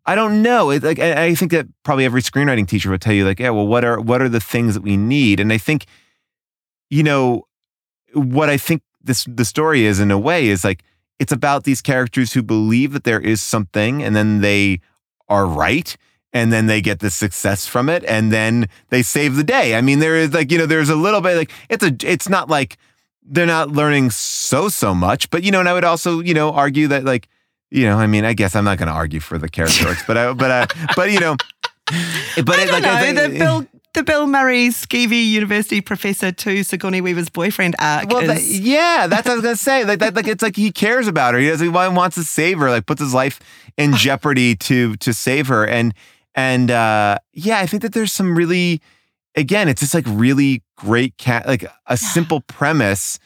[0.07, 0.71] I don't know.
[0.71, 3.51] It, like, I, I think that probably every screenwriting teacher would tell you, like, yeah,
[3.51, 5.41] well, what are what are the things that we need?
[5.41, 5.87] And I think,
[6.91, 7.47] you know,
[8.15, 10.83] what I think this the story is in a way is like
[11.19, 14.81] it's about these characters who believe that there is something and then they
[15.29, 15.97] are right
[16.37, 19.75] and then they get the success from it and then they save the day.
[19.75, 22.29] I mean, there is like, you know, there's a little bit like it's a it's
[22.29, 22.77] not like
[23.29, 26.53] they're not learning so so much, but you know, and I would also, you know,
[26.53, 27.29] argue that like,
[27.71, 30.05] you know, I mean, I guess I'm not going to argue for the character arcs,
[30.07, 31.37] but I but I but you know,
[31.87, 32.93] but I it, don't like know.
[32.93, 38.11] I think- the Bill the Bill Murray skeevy university professor to Sigourney Weaver's boyfriend arc
[38.11, 39.85] Well, is that- yeah, that's what I was gonna say.
[39.87, 41.41] Like that, like it's like he cares about her.
[41.41, 41.67] He doesn't.
[41.67, 42.69] He wants to save her.
[42.69, 43.41] Like puts his life
[43.79, 45.67] in jeopardy to to save her.
[45.67, 45.95] And
[46.37, 48.81] and uh, yeah, I think that there's some really,
[49.35, 53.19] again, it's just like really great cat, like a simple premise,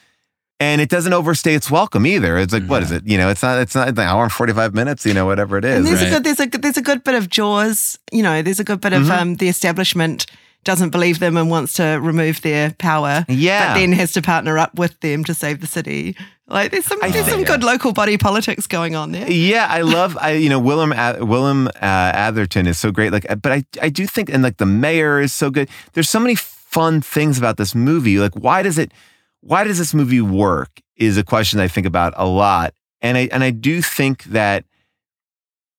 [0.59, 2.37] and it doesn't overstay its welcome either.
[2.37, 3.05] It's like what is it?
[3.05, 3.59] You know, it's not.
[3.59, 5.05] It's not an hour and forty five minutes.
[5.05, 5.77] You know, whatever it is.
[5.77, 6.07] And there's Right.
[6.07, 7.99] a good there's a there's a good bit of Jaws.
[8.11, 9.11] You know, there's a good bit of Mm-hmm.
[9.11, 10.25] um, the establishment
[10.63, 13.25] doesn't believe them and wants to remove their power.
[13.27, 13.73] Yeah.
[13.73, 16.15] but then has to partner up with them to save the city.
[16.47, 19.29] Like there's some there's some good local body politics going on there.
[19.31, 20.89] Yeah, I love I you know William
[21.27, 23.11] William uh, Atherton is so great.
[23.13, 25.69] Like, but I I do think and like the mayor is so good.
[25.93, 28.17] There's so many fun things about this movie.
[28.19, 28.91] Like, why does it?
[29.39, 30.81] Why does this movie work?
[30.97, 34.65] Is a question I think about a lot, and I and I do think that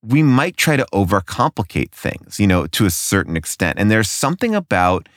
[0.02, 3.78] we might try to overcomplicate things, you know, to a certain extent.
[3.78, 5.08] And there's something about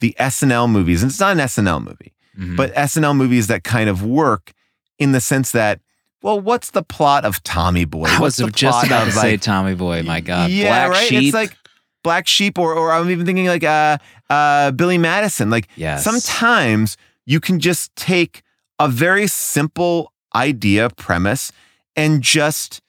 [0.00, 2.56] the SNL movies, and it's not an SNL movie, Mhm.
[2.56, 4.52] but SNL movies that kind of work
[4.98, 5.80] in the sense that,
[6.22, 8.04] well, what's the plot of Tommy Boy?
[8.06, 10.02] I What's was the just plot about to of, say Tommy Boy.
[10.04, 11.08] My God, yeah, Black right.
[11.08, 11.22] Sheep.
[11.24, 11.56] It's like
[12.04, 13.98] Black Sheep, or or I'm even thinking like uh
[14.30, 15.50] uh Billy Madison.
[15.50, 16.04] Like Yes.
[16.04, 16.96] sometimes
[17.26, 18.42] you can just take
[18.78, 21.50] a very simple idea premise
[21.96, 22.80] and just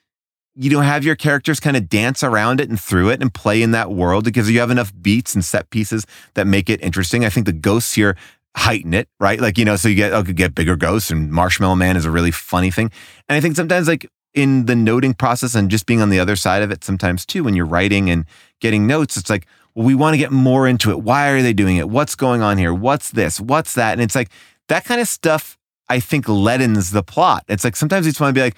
[0.62, 3.62] you know have your characters kind of dance around it and through it and play
[3.62, 7.24] in that world because you have enough beats and set pieces that make it interesting.
[7.24, 8.18] I think the ghosts here
[8.58, 9.40] heighten it, right?
[9.40, 12.12] Like you know, so you get oh, get bigger ghosts and Marshmallow Man is a
[12.12, 12.92] really funny thing.
[13.30, 16.36] And I think sometimes like in the noting process and just being on the other
[16.36, 18.26] side of it sometimes too when you're writing and
[18.60, 21.52] getting notes it's like well we want to get more into it why are they
[21.52, 24.30] doing it what's going on here what's this what's that and it's like
[24.68, 25.58] that kind of stuff
[25.90, 28.56] i think leadens the plot it's like sometimes you just want to be like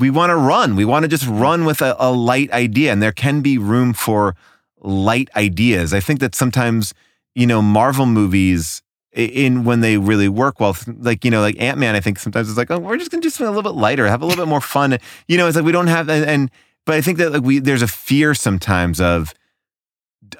[0.00, 0.74] we want to run.
[0.76, 3.92] We want to just run with a, a light idea and there can be room
[3.92, 4.34] for
[4.80, 5.94] light ideas.
[5.94, 6.94] I think that sometimes
[7.34, 8.82] you know marvel movies
[9.12, 12.56] in when they really work well like you know like ant-man i think sometimes it's
[12.56, 14.48] like oh we're just gonna do something a little bit lighter have a little bit
[14.48, 14.98] more fun.
[15.26, 16.50] You know it's like we don't have and, and
[16.86, 19.34] but i think that like we there's a fear sometimes of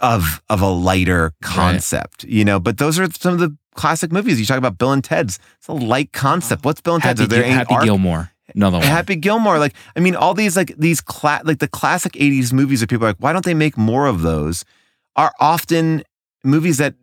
[0.00, 2.60] of of a lighter concept you know?
[2.60, 4.38] But those are some of the classic movies.
[4.38, 5.38] You talk about bill and ted's.
[5.58, 6.62] It's a light concept.
[6.64, 6.68] Oh.
[6.68, 7.20] What's bill and ted's?
[7.20, 8.30] Happy, Are there Happy arc- Gilmore.
[8.54, 8.86] Another one.
[8.86, 12.80] Happy Gilmore, like I mean, all these like these cla- like the classic '80s movies
[12.80, 14.64] that people are like, why don't they make more of those?
[15.16, 16.02] Are often
[16.44, 16.94] movies that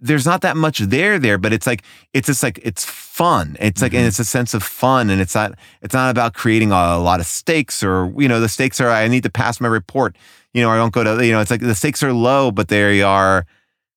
[0.00, 1.82] there's not that much there there, but it's like
[2.12, 3.56] it's just like it's fun.
[3.60, 4.08] It's like and mm-hmm.
[4.08, 7.26] it's a sense of fun, and it's not it's not about creating a, lot of
[7.26, 10.16] stakes or you know the stakes are I need to pass my report,
[10.54, 12.68] you know, I don't go to you know it's like the stakes are low, but
[12.68, 13.46] they are,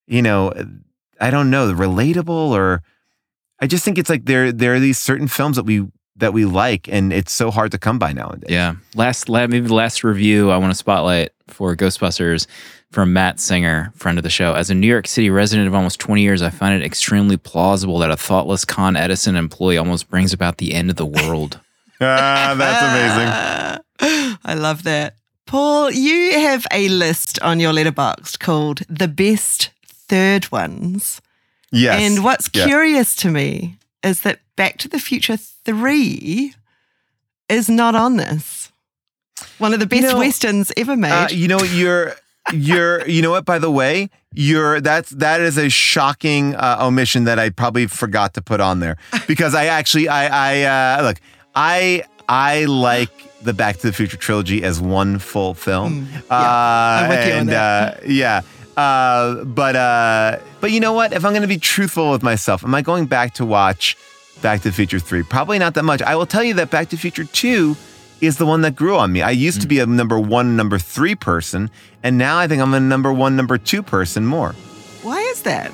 [0.07, 0.53] you know,
[1.19, 2.83] I don't know, relatable or
[3.59, 6.45] I just think it's like there there are these certain films that we that we
[6.45, 8.49] like, and it's so hard to come by nowadays.
[8.49, 8.75] Yeah.
[8.95, 12.45] Last, la- maybe the last review I want to spotlight for Ghostbusters
[12.91, 14.53] from Matt Singer, friend of the show.
[14.53, 17.97] As a New York City resident of almost 20 years, I find it extremely plausible
[17.99, 21.59] that a thoughtless Con Edison employee almost brings about the end of the world.
[22.01, 24.37] ah, that's amazing.
[24.45, 25.15] I love that.
[25.47, 31.21] Paul, you have a list on your letterboxd called the best third ones.
[31.71, 31.99] Yes.
[32.01, 32.65] And what's Yeah.
[32.67, 36.53] curious to me is that Back to the Future 3
[37.49, 38.71] is not on this.
[39.57, 41.11] One of the best know, westerns ever made.
[41.11, 41.71] Uh, you know what?
[41.71, 42.13] You're
[42.53, 43.45] you're you know what?
[43.45, 48.35] By the way, you're that's that is a shocking uh, omission that I probably forgot
[48.35, 51.17] to put on there because I actually I I uh, look
[51.55, 53.09] I I like
[53.41, 56.07] the Back to the Future trilogy as one full film.
[56.07, 58.41] Mm, uh, you on and uh, yeah.
[58.77, 61.13] Uh, but uh, but you know what?
[61.13, 63.97] If I'm going to be truthful with myself, am I going back to watch
[64.43, 65.23] Back to the Future three?
[65.23, 66.01] Probably not that much.
[66.01, 67.75] I will tell you that Back to the Future two
[68.21, 69.21] is the one that grew on me.
[69.21, 71.71] I used to be a number one, number three person,
[72.03, 74.51] and now I think I'm a number one, number two person more.
[75.01, 75.71] Why is that?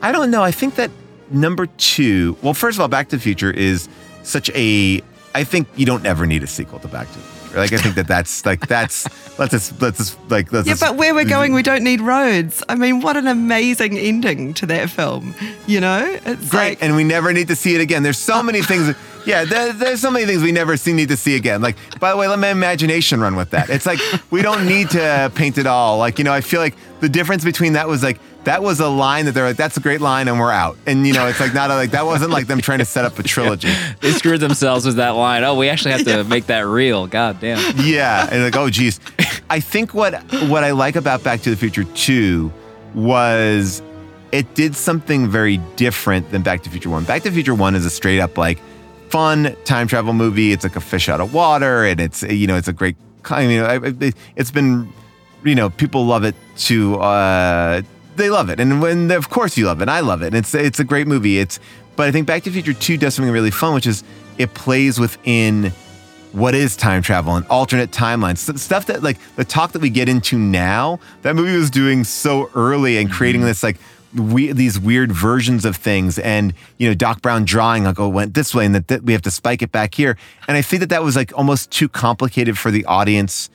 [0.00, 0.42] I don't know.
[0.42, 0.90] I think that
[1.30, 3.88] number two, well, first of all, Back to the Future is
[4.22, 5.02] such a.
[5.34, 7.41] I think you don't ever need a sequel to Back to the Future.
[7.54, 9.06] Like I think that that's like that's
[9.38, 12.00] let's just let's just like let's Yeah, just, but where we're going, we don't need
[12.00, 12.62] roads.
[12.68, 15.34] I mean, what an amazing ending to that film.
[15.66, 18.02] You know, it's great, like and we never need to see it again.
[18.02, 18.94] There's so many things.
[19.24, 21.62] Yeah, there, there's so many things we never see, need to see again.
[21.62, 23.70] Like, by the way, let my imagination run with that.
[23.70, 24.00] It's like
[24.30, 25.98] we don't need to paint it all.
[25.98, 28.88] Like, you know, I feel like the difference between that was like that was a
[28.88, 30.76] line that they're like, that's a great line, and we're out.
[30.86, 33.04] And you know, it's like not a, like that wasn't like them trying to set
[33.04, 33.72] up a trilogy.
[34.00, 35.44] They screwed themselves with that line.
[35.44, 37.06] Oh, we actually have to make that real.
[37.06, 37.76] God damn.
[37.78, 38.98] Yeah, and like, oh geez.
[39.48, 40.14] I think what
[40.48, 42.52] what I like about Back to the Future 2
[42.94, 43.80] was
[44.32, 47.04] it did something very different than Back to the Future 1.
[47.04, 48.58] Back to the Future 1 is a straight up like
[49.08, 50.52] fun time travel movie.
[50.52, 52.96] It's like a fish out of water, and it's you know it's a great.
[53.26, 54.92] I mean, it's been
[55.44, 57.82] you know people love it to uh,
[58.16, 60.28] they love it, and when of course you love it, I love it.
[60.28, 61.38] And it's it's a great movie.
[61.38, 61.58] It's
[61.96, 64.02] but I think Back to the Future 2 does something really fun, which is
[64.38, 65.72] it plays within
[66.32, 68.38] what is time travel and alternate timelines.
[68.58, 72.50] Stuff that like the talk that we get into now that movie was doing so
[72.54, 73.48] early and creating mm-hmm.
[73.48, 73.76] this like
[74.14, 76.18] we, these weird versions of things.
[76.18, 79.02] And you know doc brown drawing like oh it went this way and that, that
[79.02, 80.16] we have to spike it back here.
[80.48, 83.50] And i think that that was like almost too complicated for the audience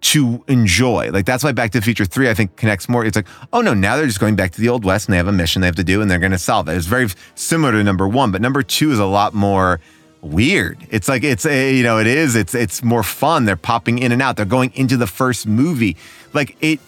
[0.00, 1.10] to enjoy.
[1.10, 3.04] Like that's why Back to the Future 3 I think connects more.
[3.04, 5.16] It's like, oh no, now they're just going back to the old west and they
[5.16, 6.76] have a mission they have to do and they're going to solve it.
[6.76, 9.80] It's very similar to number 1, but number 2 is a lot more
[10.22, 10.78] weird.
[10.90, 13.44] It's like it's a, you know, it is it's it's more fun.
[13.44, 14.36] They're popping in and out.
[14.36, 15.96] They're going into the first movie.
[16.32, 16.80] Like it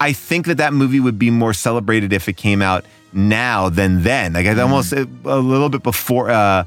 [0.00, 4.02] I think that that movie would be more celebrated if it came out now than
[4.02, 4.32] then.
[4.32, 6.64] Like it's almost a, a little bit before uh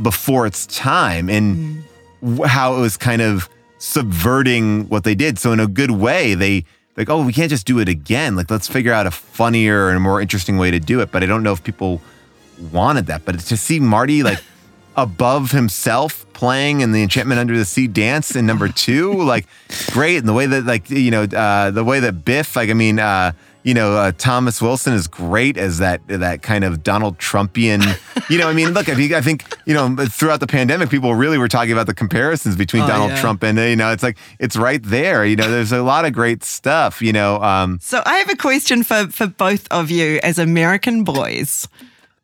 [0.00, 1.84] before its time and
[2.22, 3.48] wh- how it was kind of
[3.84, 5.38] subverting what they did.
[5.38, 6.64] So in a good way, they
[6.96, 8.34] like, oh, we can't just do it again.
[8.34, 11.12] Like, let's figure out a funnier and more interesting way to do it.
[11.12, 12.00] But I don't know if people
[12.72, 13.24] wanted that.
[13.24, 14.38] But to see Marty like
[14.96, 19.46] above himself playing in the Enchantment Under the Sea dance in number two, like
[19.90, 20.16] great.
[20.16, 22.98] And the way that like you know uh, the way that Biff, like I mean.
[22.98, 23.32] uh
[23.64, 27.82] you know, uh, Thomas Wilson is great as that that kind of Donald Trumpian.
[28.30, 31.14] You know, I mean, look, I think, I think you know, throughout the pandemic, people
[31.14, 33.20] really were talking about the comparisons between Oh, Donald yeah.
[33.20, 35.26] Trump and you know, it's like it's right there.
[35.26, 37.02] You know, there's a lot of great stuff.
[37.02, 41.04] You know, um, So I have a question for for both of you as American
[41.04, 41.68] boys.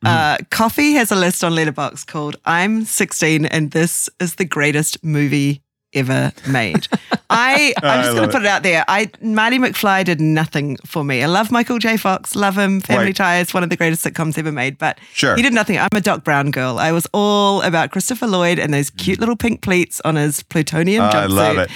[0.02, 5.04] Uh, Coffee has a list on Letterboxd called "I'm 16 and this is the greatest
[5.04, 5.60] movie
[5.92, 6.86] ever made."
[7.32, 8.84] I I'm just going to put it out there.
[8.88, 11.22] I Marty McFly did nothing for me.
[11.22, 11.96] I love Michael J.
[11.96, 12.80] Fox, love him.
[12.80, 13.16] Family Right.
[13.16, 14.78] Ties, one of the greatest sitcoms ever made.
[14.78, 15.36] But Sure.
[15.36, 15.78] he did nothing.
[15.78, 16.78] I'm a Doc Brown girl.
[16.80, 21.04] I was all about Christopher Lloyd and those cute little pink pleats on his plutonium
[21.04, 21.14] Oh, jumpsuit.
[21.22, 21.70] I love it.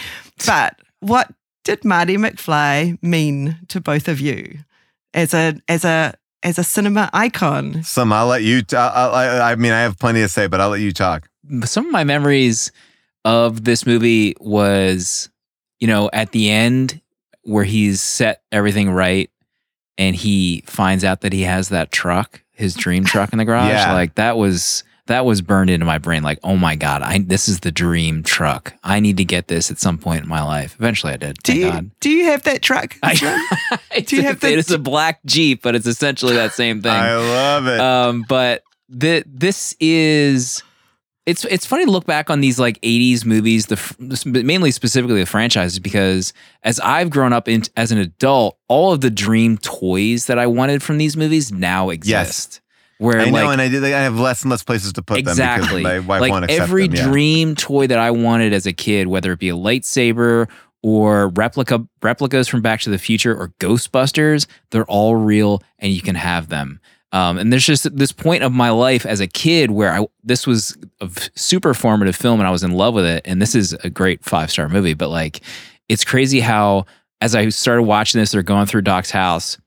[0.44, 4.58] But what did Marty McFly mean to both of you
[5.14, 7.84] as a as a as a cinema icon?
[7.84, 8.62] some I'll let you.
[8.62, 11.28] T- I'll, I, I mean, I have plenty to say, but I'll let you talk.
[11.64, 12.72] some of my memories
[13.24, 15.28] of this movie was,
[15.80, 17.00] you know, at the end
[17.42, 19.30] where he's set everything right
[19.98, 23.70] and he finds out that he has that truck, his dream truck in the garage.
[23.70, 23.92] Yeah.
[23.92, 26.22] Like that was that was burned into my brain.
[26.22, 28.72] Like, oh my god, I this is the dream truck.
[28.82, 30.76] I need to get this at some point in my life.
[30.78, 31.36] Eventually, I did.
[31.42, 31.90] Do you God.
[32.00, 32.96] do you have that truck?
[33.02, 33.14] I,
[34.06, 36.92] Do you have the- it's a black Jeep, but it's essentially that same thing.
[36.92, 37.80] I love it.
[37.80, 40.62] Um, but the, this is
[41.26, 45.26] it's it's funny to look back on these like 80s movies the mainly specifically the
[45.26, 50.26] franchises because as I've grown up in, as an adult all of the dream toys
[50.26, 52.60] that I wanted from these movies now exist Yes.
[52.98, 53.84] where I know, like and I did.
[53.84, 56.50] I have less and less places to put exactly them because my wife like won't
[56.50, 56.96] every them.
[56.96, 57.06] yeah.
[57.08, 60.48] dream toy that I wanted as a kid whether it be a lightsaber
[60.82, 66.02] or replica replicas from Back to the Future or Ghostbusters they're all real and you
[66.02, 66.80] can have them
[67.14, 70.48] um, and there's just this point of my life as a kid where I this
[70.48, 73.22] was a super formative film and I was in love with it.
[73.24, 75.40] And this is a great five star movie but like
[75.88, 76.86] it's crazy how
[77.20, 79.58] as I started watching this or going through Doc's house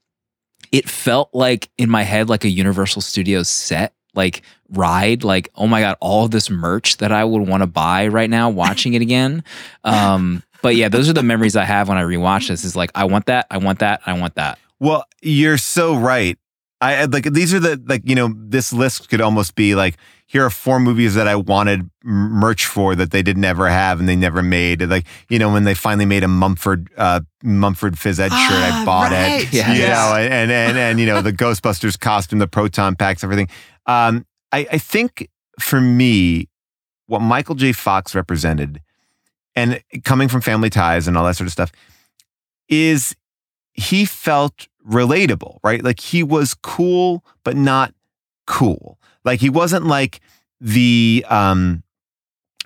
[0.74, 5.68] it felt like in my head like a Universal Studios set like ride like oh
[5.68, 8.94] my god all of this merch that I would want to buy right now watching
[8.94, 9.44] it again.
[9.86, 12.92] Um but yeah those are the memories I have when I rewatch this is like
[12.94, 14.60] I want that I want that I want that.
[14.80, 16.38] Well, you're so right.
[16.82, 19.98] I I- like these are the like you know this list could almost be like
[20.30, 24.10] here are four movies that I wanted merch for that they did never have and
[24.10, 24.82] they never made.
[24.84, 28.70] Like you know when they finally made a Mumford uh, Mumford Phys Ed shirt, I
[28.82, 29.44] Ah, bought right.
[29.44, 29.54] it.
[29.54, 29.78] Yes.
[29.78, 33.48] You know, and and and you know the Ghostbusters costume, the proton packs, everything.
[33.86, 36.48] Um, I I think for me,
[37.08, 37.72] what Michael J.
[37.72, 38.82] Fox represented,
[39.56, 41.72] and coming from Family Ties and all that sort of stuff,
[42.70, 43.16] is
[43.74, 45.84] he felt relatable, right?
[45.84, 47.94] Like he was cool, but not
[48.46, 49.00] cool.
[49.24, 50.22] Like he wasn't like
[50.60, 51.84] the um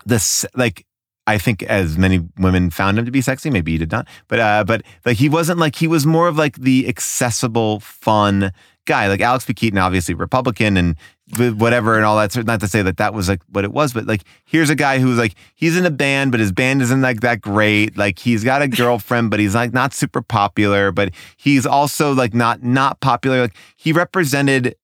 [0.06, 0.86] the like
[1.28, 4.40] I think as many women found him to be sexy, maybe he did not, but
[4.40, 8.52] uh but like he wasn't like he was more of like the accessible, fun
[8.86, 9.08] guy.
[9.08, 9.54] Like Alex P.
[9.54, 10.96] Keaton, obviously Republican, and
[11.38, 12.32] whatever and all that.
[12.32, 14.76] So not to say that that was like what it was, but like here's a
[14.76, 17.98] guy who's like he's in a band, but his band isn't like that great.
[17.98, 20.92] Like he's got a girlfriend, but he's like not super popular.
[20.92, 23.42] But he's also like not not popular.
[23.42, 24.76] Like he represented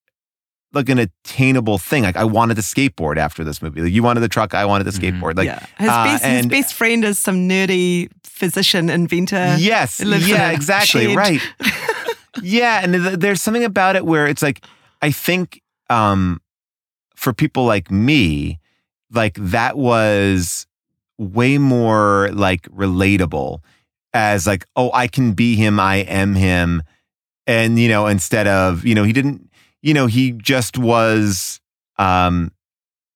[0.74, 2.04] like an attainable thing.
[2.04, 3.82] Like I wanted the skateboard after this movie.
[3.82, 5.38] Like you wanted the truck, I wanted the skateboard.
[5.38, 5.66] Like yeah.
[5.78, 9.56] His uh, best his and- best friend is some nerdy physician inventor.
[9.58, 9.98] Yes.
[10.00, 11.08] who lives in Yeah, exactly.
[11.08, 11.16] shed.
[11.16, 11.42] Right.
[12.42, 12.82] yeah.
[12.84, 14.64] And th- there's something about it where it's like,
[15.02, 16.42] I think um,
[17.16, 18.60] for people like me,
[19.12, 20.68] like that was
[21.18, 23.60] way more like relatable
[24.14, 26.84] as like, oh, I can be him, I am him.
[27.46, 29.50] And, you know, instead of, you know, he didn't,
[29.82, 31.60] you know, he just was,
[31.98, 32.52] um,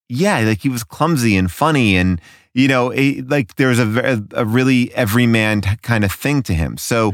[0.10, 2.22] yeah, like he was clumsy and funny and,
[2.54, 6.54] you know, it, like there was a, a really everyman t- kind of thing to
[6.54, 6.78] him.
[6.78, 7.14] So,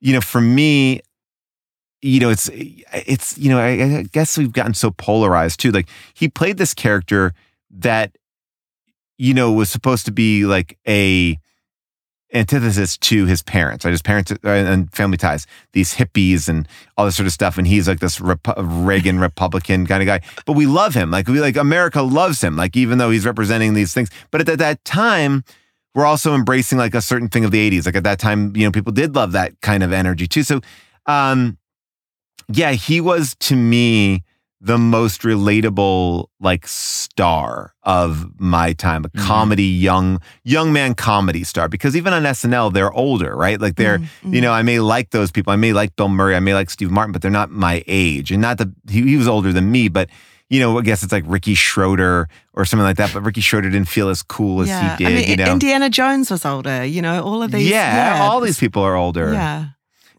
[0.00, 1.00] you know, for me,
[2.02, 5.70] you know, it's it's you know, I, I guess we've gotten so polarized too.
[5.70, 7.32] Like he played this character
[7.70, 8.16] that,
[9.16, 11.38] you know, was supposed to be like a
[12.32, 13.90] antithesis to his parents, right?
[13.90, 17.56] His parents uh, and family ties, these hippies and all this sort of stuff.
[17.58, 20.20] And he's like this Rep- Reagan Republican kind of guy.
[20.44, 21.10] But we love him.
[21.10, 22.56] Like we like America loves him.
[22.56, 25.44] Like even though he's representing these things, but at that time,
[25.94, 27.86] we're also embracing like a certain thing of the 80s.
[27.86, 30.42] Like at that time, you know, people did love that kind of energy too.
[30.42, 30.60] So,
[31.06, 31.58] um,
[32.52, 34.24] yeah, he was to me
[34.60, 39.26] the most relatable like star of my time, a mm-hmm.
[39.26, 41.68] comedy young young man comedy star.
[41.68, 43.60] Because even on SNL, they're older, right?
[43.60, 44.34] Like they're mm-hmm.
[44.34, 46.70] you know I may like those people, I may like Bill Murray, I may like
[46.70, 49.70] Steve Martin, but they're not my age, and not that he, he was older than
[49.70, 50.08] me, but.
[50.50, 53.68] You know, I guess it's like Ricky Schroder or something like that, but Ricky Schroder
[53.68, 54.96] didn't feel as cool as Yeah.
[54.96, 55.12] he did.
[55.12, 56.86] I mean, you know, Indiana Jones was older.
[56.86, 57.68] You know, all of these.
[57.68, 59.30] yeah, all these people are older.
[59.30, 59.66] Yeah.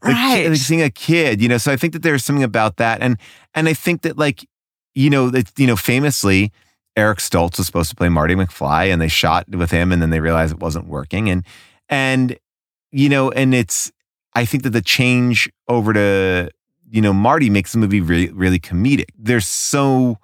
[0.03, 0.47] Like, Right.
[0.49, 1.57] like seeing a kid, you know.
[1.57, 3.17] So I think that there's something about that, and
[3.53, 4.47] and I think that like
[4.95, 6.51] you know that you know famously
[6.95, 10.09] Eric Stoltz was supposed to play Marty McFly, and they shot with him, and then
[10.09, 11.43] they realized it wasn't working, and
[11.89, 12.37] and
[12.91, 13.91] you know, and it's
[14.35, 16.49] I think that the change over to
[16.89, 19.09] you know Marty makes the movie really really comedic.
[19.17, 20.17] There's so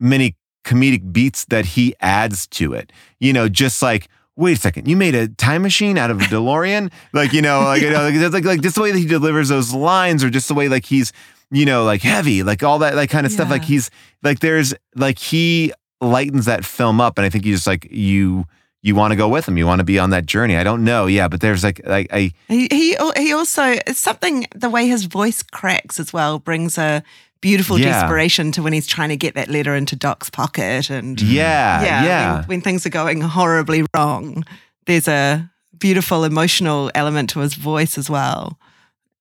[0.00, 4.08] many comedic beats that he adds to it, you know, just like
[4.38, 6.92] wait a second, you made a time machine out of a DeLorean?
[7.12, 9.04] like, you know, like, you know, like, it's like, like just the way that he
[9.04, 11.12] delivers those lines or just the way like he's,
[11.50, 13.50] you know, like heavy, like all that, like kind of stuff.
[13.50, 13.90] Like he's
[14.22, 17.18] like, there's like, he lightens that film up.
[17.18, 18.44] And I think you just like, you,
[18.80, 19.58] you want to go with him.
[19.58, 20.56] You want to be on that journey.
[20.56, 21.06] I don't know.
[21.06, 21.26] Yeah.
[21.26, 25.98] But there's like, like, I, He, he he also something the way his voice cracks
[25.98, 27.02] as well brings a
[27.40, 28.00] beautiful Yeah.
[28.00, 32.04] desperation to when he's trying to get that letter into Doc's pocket and yeah, yeah,
[32.04, 32.34] yeah.
[32.40, 34.44] When, when things are going horribly wrong,
[34.86, 38.58] there's a beautiful emotional element to his voice as well.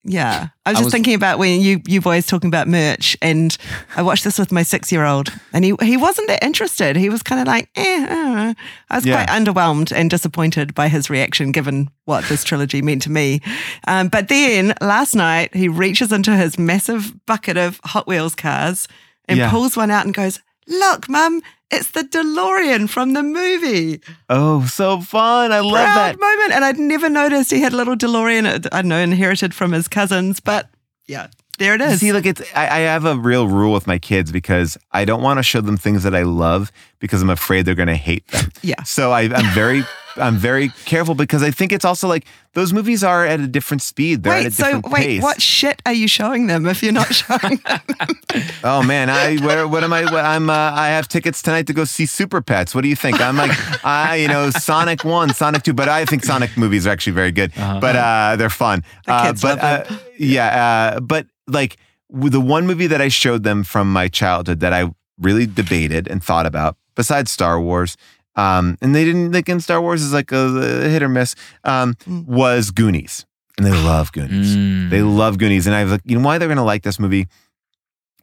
[0.09, 3.17] Yeah, I was I just was- thinking about when you you boys talking about merch,
[3.21, 3.55] and
[3.97, 6.95] I watched this with my six year old, and he he wasn't that interested.
[6.95, 8.53] He was kind of like, eh, I don't know.
[8.89, 9.25] I was Yeah.
[9.25, 13.41] quite underwhelmed and disappointed by his reaction, given what this trilogy meant to me.
[13.85, 18.87] Um, but then last night, he reaches into his massive bucket of Hot Wheels cars
[19.27, 19.49] and Yeah.
[19.49, 21.41] pulls one out and goes, "Look, Mum,
[21.71, 25.51] it's the DeLorean from the movie." oh, so fun.
[25.51, 26.19] I love Proud that.
[26.19, 28.45] moment, and I'd never noticed he had a little DeLorean.
[28.45, 30.69] uh, I don't know, inherited from his cousins, but
[31.07, 31.27] yeah,
[31.59, 31.99] there it is.
[31.99, 35.21] See, like it's I, I have a real rule with my kids because I don't
[35.21, 38.27] want to show them things that I love because I'm afraid they're going to hate
[38.27, 38.51] them.
[38.61, 38.83] Yeah.
[38.83, 39.83] So I, I'm very
[40.17, 43.81] I'm very careful because I think it's also like those movies are at a different
[43.81, 44.23] speed.
[44.23, 45.21] They're at a wait, so wait, pace.
[45.23, 47.79] what shit are you showing them if you're not showing them?
[48.63, 50.03] Oh man, I where what am I?
[50.03, 52.75] What, I'm uh, I have tickets tonight to go see Super Pets.
[52.75, 53.19] What do you think?
[53.21, 53.51] I'm like
[53.85, 57.31] I you know Sonic One, Sonic Two, but I think Sonic movies are actually very
[57.31, 57.51] good.
[57.55, 58.83] But uh, they're fun.
[59.05, 61.77] The Uh, kids but love uh, yeah, uh, but like
[62.09, 66.23] the one movie that I showed them from my childhood that I really debated and
[66.23, 67.97] thought about, besides Star Wars.
[68.37, 71.35] Um, and they didn't like in Star Wars is like a, a hit or miss.
[71.63, 72.25] Um, Mm.
[72.25, 73.25] was Goonies,
[73.57, 74.55] and they love Goonies.
[74.55, 74.89] Mm.
[74.89, 77.27] They love Goonies, and I was like, you know why they're gonna like this movie?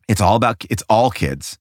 [0.09, 1.59] It's all about it's all kids,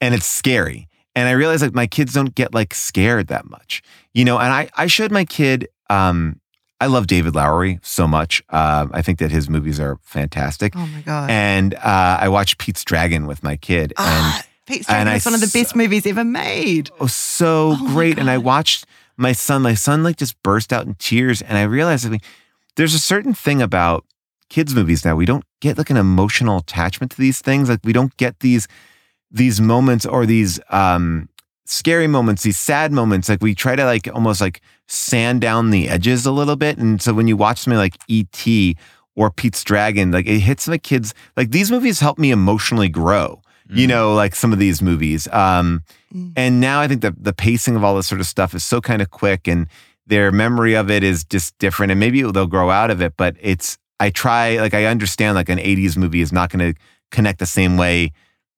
[0.00, 0.88] and it's scary.
[1.14, 3.82] And I realized like my kids don't get like scared that much,
[4.14, 4.38] you know.
[4.38, 5.68] And I I showed my kid.
[5.90, 6.40] Um,
[6.82, 8.42] I love David Lowery so much.
[8.48, 10.72] Uh, I think that his movies are fantastic.
[10.76, 11.28] oh my god!
[11.28, 15.40] And uh, I watched Pete's Dragon with my kid, and Pete's Dragon is one of
[15.40, 16.90] the best movies ever made.
[17.00, 18.18] oh, so Oh great.
[18.18, 21.42] And I watched my son, my son like just burst out in tears.
[21.42, 22.20] And I realized I mean,
[22.76, 24.04] there's a certain thing about
[24.48, 25.16] kids' movies now.
[25.16, 27.68] We don't get like an emotional attachment to these things.
[27.68, 28.66] Like we don't get these
[29.30, 31.28] these moments or these um
[31.66, 33.28] scary moments, these sad moments.
[33.28, 36.78] Like we try to like almost like sand down the edges a little bit.
[36.78, 38.76] And so when you watch something like E.T.
[39.14, 41.14] or Pete's Dragon, like it hits my kids.
[41.36, 43.40] Like these movies help me emotionally grow.
[43.72, 45.28] You know, like some of these movies.
[45.32, 46.32] Um, Mm.
[46.34, 48.80] and now I think the the pacing of all this sort of stuff is so
[48.80, 49.68] kind of quick, and
[50.08, 51.92] their memory of it is just different.
[51.92, 55.48] And maybe they'll grow out of it, but it's I try like I understand like
[55.48, 56.80] an '80s movie is not going to
[57.12, 58.10] connect the same way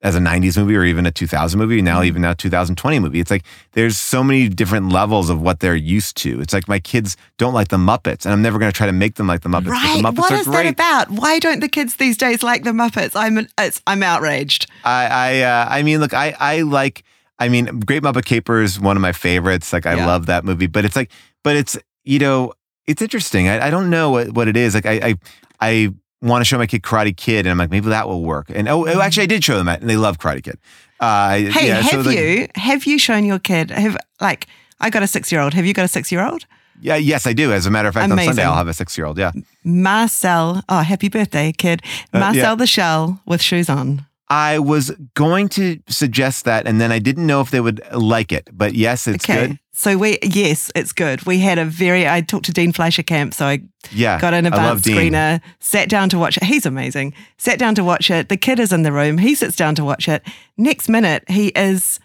[0.03, 2.07] as a 90s movie or even a 2000 movie now Mm.
[2.07, 6.17] even now 2020 movie it's like there's so many different levels of what they're used
[6.17, 8.87] to it's like my kids don't like the muppets and i'm never going to try
[8.87, 10.03] to make them like the muppets Right.
[10.03, 11.11] the muppets What is that about?
[11.11, 13.13] Why don't the kids these days like the Muppets?
[13.15, 14.67] I'm it's, I'm outraged.
[14.85, 17.05] i i uh, i mean look i i like
[17.39, 20.07] i mean great muppet caper is one of my favorites like i Yeah.
[20.07, 21.11] love that movie but it's like
[21.45, 22.53] but it's you know
[22.87, 25.15] it's interesting i, I don't know what, what it is like i i,
[25.61, 28.47] I want to show my kid Karate Kid, and I'm like, maybe that will work.
[28.49, 30.59] And oh, oh, actually, I did show them that, and they love Karate Kid.
[31.01, 34.47] Uh, Hey, yeah, so have like- you have you shown your kid have like
[34.81, 35.53] I got a six year old.
[35.55, 36.47] Have you got a six year old?
[36.81, 37.53] Yeah, yes, I do.
[37.53, 39.17] As a matter of fact, on Sunday I'll have a six-year-old.
[39.17, 39.31] Yeah,
[39.63, 41.81] Marcel, oh happy birthday, kid.
[42.13, 42.55] Uh, Marcel yeah.
[42.57, 44.05] the Shell with shoes on.
[44.33, 48.33] I was going to suggest that, and then I didn't know if they would like
[48.33, 48.49] it.
[48.51, 49.49] But yes, it's okay.
[49.49, 49.59] good.
[49.73, 51.27] So we yes, it's good.
[51.27, 53.61] We had a very I talked to Dean Fleischer Camp, so I
[53.91, 54.97] Yeah, got an advanced Dean.
[54.97, 56.45] screener, sat down to watch it.
[56.45, 57.13] He's amazing.
[57.37, 58.29] Sat down to watch it.
[58.31, 59.19] The kid is in the room.
[59.19, 60.23] He sits down to watch it.
[60.57, 62.01] Next minute, he is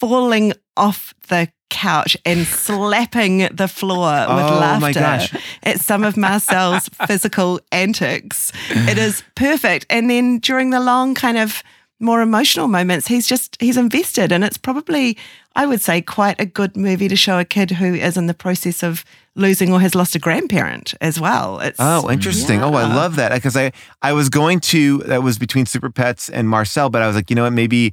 [0.00, 5.34] falling off the couch and slapping the floor with Oh, laughter my gosh.
[5.62, 8.52] at some of Marcel's physical antics.
[8.70, 9.86] It is perfect.
[9.90, 11.62] And then during the long kind of
[12.00, 15.16] more emotional moments, he's just he's invested and it's probably
[15.56, 18.34] I would say quite a good movie to show a kid who is in the
[18.34, 21.58] process of losing or has lost a grandparent as well.
[21.58, 22.62] It's Oh, interesting.
[22.62, 26.28] Oh, I love that because I I was going to that was between Super Pets
[26.30, 27.92] and Marcel, but I was like, you know what, maybe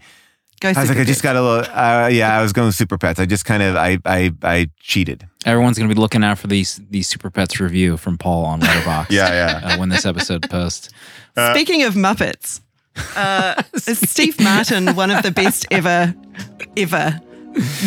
[0.62, 1.66] Go I was like, Super I just got a little.
[1.74, 3.20] Uh, yeah, I was going with Super Pets.
[3.20, 5.28] I just kind of I I I cheated.
[5.45, 8.62] Everyone's going to be looking out for these these Super Pets review from Paul on
[8.62, 9.08] Letterboxd.
[9.12, 9.30] Yeah,
[9.62, 9.68] yeah.
[9.74, 10.89] Uh, when this episode posts.
[11.51, 12.62] Speaking of Muppets,
[13.16, 16.16] uh, is Steve Martin one of the best ever,
[16.78, 17.20] ever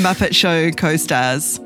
[0.02, 1.58] Muppet Show co-stars?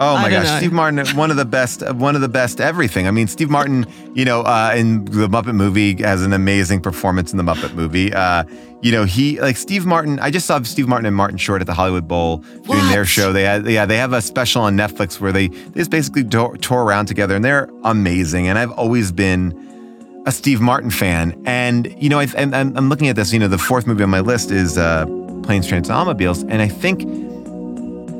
[0.00, 0.58] Oh my gosh, know.
[0.58, 3.06] Steve Martin, one of the best, one of the best everything.
[3.06, 7.30] I mean, Steve Martin, you know, uh, in the Muppet movie has an amazing performance
[7.32, 8.12] in the Muppet movie.
[8.12, 8.44] Uh,
[8.82, 10.18] you know, he like Steve Martin.
[10.18, 13.32] I just saw Steve Martin and Martin Short at the Hollywood Bowl doing their show.
[13.32, 16.56] They had, yeah, they have a special on Netflix where they they just basically tour,
[16.56, 18.48] tour around together, and they're amazing.
[18.48, 21.40] And I've always been a Steve Martin fan.
[21.46, 23.32] And you know, I, and I'm, I'm looking at this.
[23.32, 25.06] You know, the fourth movie on my list is uh,
[25.44, 27.02] Planes, Trains, and Automobiles, and I think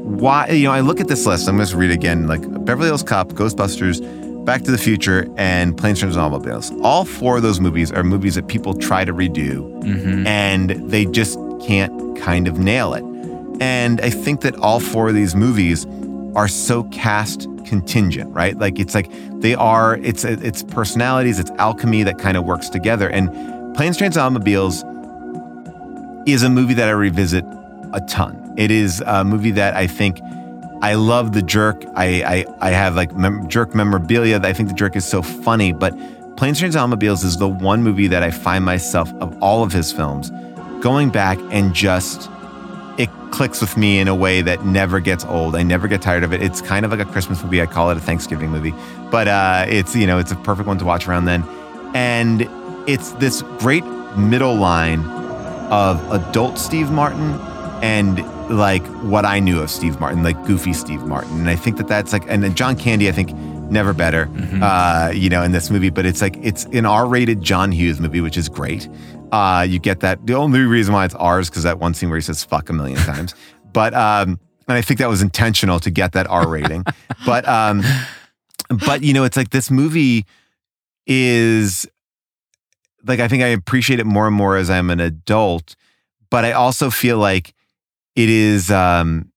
[0.04, 1.48] why you know I look at this list.
[1.48, 2.26] I'm going to read again.
[2.26, 6.70] Like Beverly Hills Cop, Ghostbusters, Back to the Future, and Planes, Trains, and Automobiles.
[6.82, 10.26] All four of those movies are movies that people try to redo, mm-hmm.
[10.26, 13.02] and they just can't kind of nail it.
[13.60, 15.86] And I think that all four of these movies
[16.36, 18.58] are so cast contingent, right?
[18.58, 19.96] Like it's like they are.
[20.02, 23.08] It's it's personalities, it's alchemy that kind of works together.
[23.08, 23.30] And
[23.74, 24.84] Planes, Trains, and Automobiles
[26.26, 27.44] is a movie that I revisit
[27.94, 28.52] a ton.
[28.56, 30.20] It is a movie that I think
[30.82, 31.82] I love the jerk.
[31.94, 34.38] I I, I have like mem- jerk memorabilia.
[34.42, 35.72] I think the jerk is so funny.
[35.72, 35.92] But
[36.36, 39.72] Planes, Trains, and Automobiles is the one movie that I find myself of all of
[39.72, 40.30] his films
[40.80, 42.28] going back and just
[42.98, 45.56] it clicks with me in a way that never gets old.
[45.56, 46.42] I never get tired of it.
[46.42, 47.62] It's kind of like a Christmas movie.
[47.62, 48.74] I call it a Thanksgiving movie,
[49.10, 51.44] but uh, it's you know it's a perfect one to watch around then,
[51.94, 52.48] and
[52.88, 53.84] it's this great
[54.16, 55.04] middle line
[55.70, 57.32] of adult Steve Martin
[57.82, 58.18] and
[58.56, 61.40] like what I knew of Steve Martin, like goofy Steve Martin.
[61.40, 63.32] And I think that that's like, and then John Candy, I think
[63.70, 64.28] never better,
[64.62, 68.00] uh, you know, in this movie, but it's like, it's an R rated John Hughes
[68.00, 68.88] movie, which is great.
[69.32, 70.26] Uh, you get that.
[70.26, 72.72] The only reason why it's ours, because that one scene where he says fuck a
[72.72, 73.34] million times.
[73.74, 76.84] But, um, and I think that was intentional to get that R rating.
[77.26, 77.82] but, um,
[78.86, 80.26] but you know, it's like this movie
[81.08, 81.84] is
[83.06, 85.76] like I think I appreciate it more and more as I'm an adult,
[86.30, 87.54] but I also feel like
[88.16, 89.30] it is um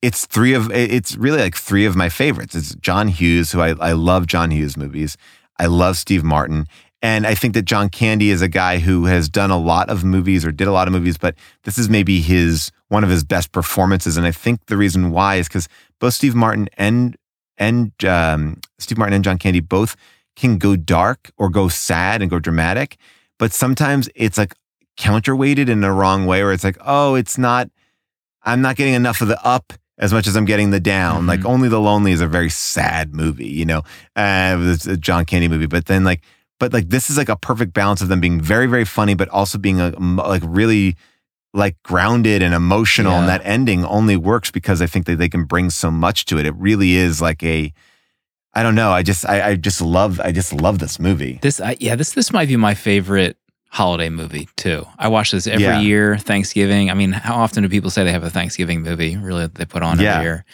[0.00, 2.54] it's three of it's really like three of my favorites.
[2.54, 5.16] It's John Hughes, who I, I love John Hughes movies.
[5.58, 6.66] I love Steve Martin.
[7.04, 10.04] And I think that John Candy is a guy who has done a lot of
[10.04, 11.34] movies or did a lot of movies, but
[11.64, 14.16] this is maybe his one of his best performances.
[14.16, 17.16] And I think the reason why is because both Steve Martin and
[17.58, 19.96] and um, Steve Martin and John Candy both
[20.36, 22.96] can go dark or go sad and go dramatic,
[23.38, 24.54] but sometimes it's like
[24.98, 27.68] counterweighted in the wrong way, where it's like, oh, it's not.
[28.44, 31.26] I'm not getting enough of the up as much as I'm getting the down.
[31.26, 33.82] Like only the lonely is a very sad movie, you know.
[34.16, 36.22] Uh, it's a John Candy movie, but then like,
[36.58, 39.28] but like this is like a perfect balance of them being very very funny, but
[39.28, 40.96] also being a, like really
[41.54, 43.12] like grounded and emotional.
[43.12, 46.38] And that ending only works because I think that they can bring so much to
[46.38, 46.46] it.
[46.46, 47.72] It really is like a.
[48.54, 48.90] I don't know.
[48.92, 51.38] I just I, I just love I just love this movie.
[51.40, 53.38] This, I, yeah, this this might be my favorite
[53.72, 54.86] holiday movie too.
[54.98, 55.80] I watch this every Yeah.
[55.80, 56.90] year, Thanksgiving.
[56.90, 59.64] I mean, how often do people say they have a Thanksgiving movie really that they
[59.64, 60.12] put on Yeah.
[60.16, 60.44] every year?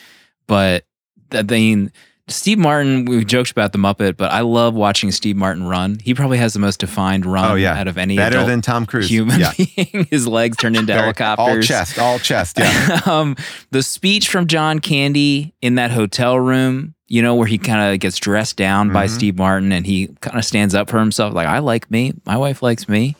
[0.47, 0.85] But
[1.33, 1.91] I mean,
[2.29, 5.99] Steve Martin, we've joked about the Muppet, but I love watching Steve Martin run.
[6.03, 8.87] He probably has the most defined run Oh yeah, out of any better than Tom
[8.87, 9.11] Cruise.
[9.11, 9.53] human Yeah.
[9.57, 10.07] being.
[10.11, 11.47] His legs turned into helicopters.
[11.57, 12.59] All chest, all chest.
[12.59, 13.01] Yeah.
[13.07, 13.35] um,
[13.73, 17.99] the speech from John Candy in that hotel room, you know, where he kind of
[18.01, 19.11] gets dressed down by Mhm.
[19.11, 22.13] Steve Martin and he kind of stands up for himself, like, I like me.
[22.27, 23.17] My wife likes me.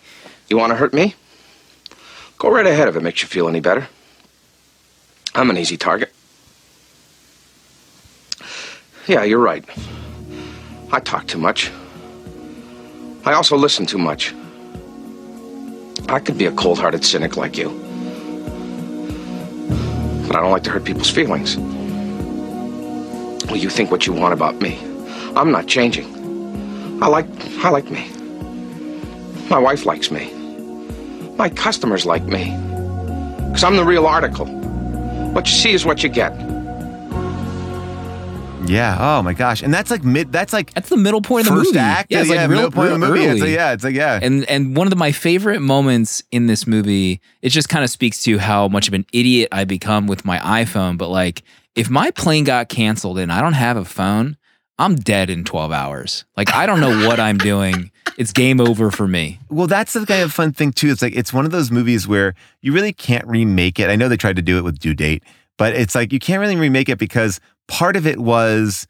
[0.49, 1.15] You want to hurt me?
[2.39, 3.89] Go right ahead if it makes you feel any better.
[5.35, 6.13] I'm an easy target.
[9.07, 9.65] Yeah, you're right.
[10.93, 11.71] I talk too much.
[13.25, 14.35] I also listen too much.
[16.09, 17.69] I could be a cold hearted cynic like you.
[20.27, 21.57] But I don't like to hurt people's feelings.
[23.49, 24.79] Well, you think what you want about me.
[25.35, 26.07] I'm not changing.
[27.03, 27.27] I like
[27.65, 28.11] I like me.
[29.49, 30.33] My wife likes me.
[31.37, 32.51] My customers like me.
[33.47, 34.47] Because I'm the real article.
[35.33, 36.33] What you see is what you get.
[38.67, 38.97] Yeah.
[39.01, 39.63] Oh my gosh.
[39.63, 40.31] And that's like mid.
[40.31, 41.79] That's like That's the middle point of the first movie.
[41.79, 42.11] act.
[42.11, 43.33] Yeah, it's yeah, like middle real, point of the real movie.
[43.33, 43.73] It's like, yeah.
[43.73, 44.19] It's like yeah.
[44.21, 47.89] And and one of the, my favorite moments in this movie, it just kind of
[47.89, 50.99] speaks to how much of an idiot I become with my iPhone.
[50.99, 51.45] But like,
[51.79, 54.37] if my plane got canceled and I don't have a phone,
[54.79, 56.25] I'm dead in 12 hours.
[56.37, 57.91] Like, I don't know what I'm doing.
[58.17, 59.39] It's game over for me.
[59.49, 60.89] Well, that's the kind of fun thing too.
[60.91, 63.91] It's like it's one of those movies where you really can't remake it.
[63.91, 65.23] I know they tried to do it with Due Date,
[65.57, 68.89] but it's like you can't really remake it because part of it was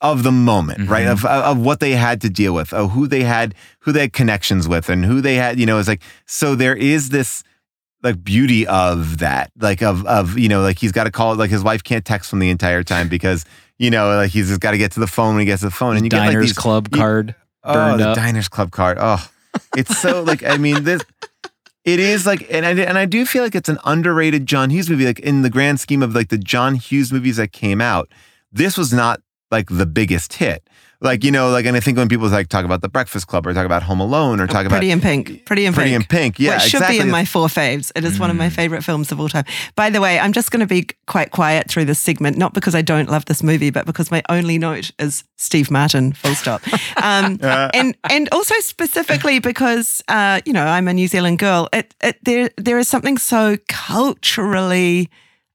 [0.00, 1.06] of the moment, right?
[1.06, 1.12] Mhm.
[1.12, 4.12] Of of what they had to deal with, of who they had, who they had
[4.12, 5.60] connections with, and who they had.
[5.60, 7.44] You know, it's like so there is this
[8.02, 11.36] like beauty of that, like of of you know, like he's got to call it.
[11.38, 13.44] Like his wife can't text him the entire time because
[13.78, 15.66] you know, like he's just got to get to the phone when he gets to
[15.68, 18.16] the phone, and you get like these Club you- card Oh, the up.
[18.16, 18.96] Diners Club card.
[19.00, 19.26] Oh,
[19.76, 21.02] it's so like I mean this.
[21.84, 24.88] It is like, and I and I do feel like it's an underrated John Hughes
[24.90, 25.06] movie.
[25.06, 28.10] Like in the grand scheme of like the John Hughes movies that came out,
[28.52, 29.20] this was not
[29.50, 30.62] like the biggest hit.
[31.02, 33.46] Like you know, like and I think when people like talk about The Breakfast Club
[33.46, 35.46] or talk about Home Alone or talk about Pretty in Pink.
[35.46, 36.08] Pretty in Pretty Pink.
[36.08, 36.98] Pretty in Pink, yeah, Which should exactly.
[36.98, 37.90] be in my four faves.
[37.96, 39.44] It is one of my favorite films of all time.
[39.76, 42.74] By the way, I'm just going to be quite quiet through this segment, not because
[42.74, 46.62] I don't love this movie, but because my only note is Steve Martin, full stop.
[47.02, 51.68] Um, and and also specifically because uh, you know I'm a New Zealand girl.
[51.72, 55.08] It, it there there is something so culturally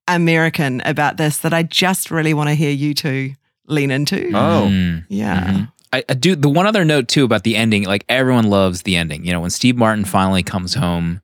[0.08, 3.34] American about this that I just really want to hear you two
[3.68, 4.30] lean into.
[4.34, 5.06] Oh, Mm.
[5.10, 5.66] yeah.
[5.94, 7.84] I, I do the one other note too about the ending.
[7.86, 9.26] Like everyone loves the ending.
[9.26, 11.22] You know, when Steve Martin finally comes home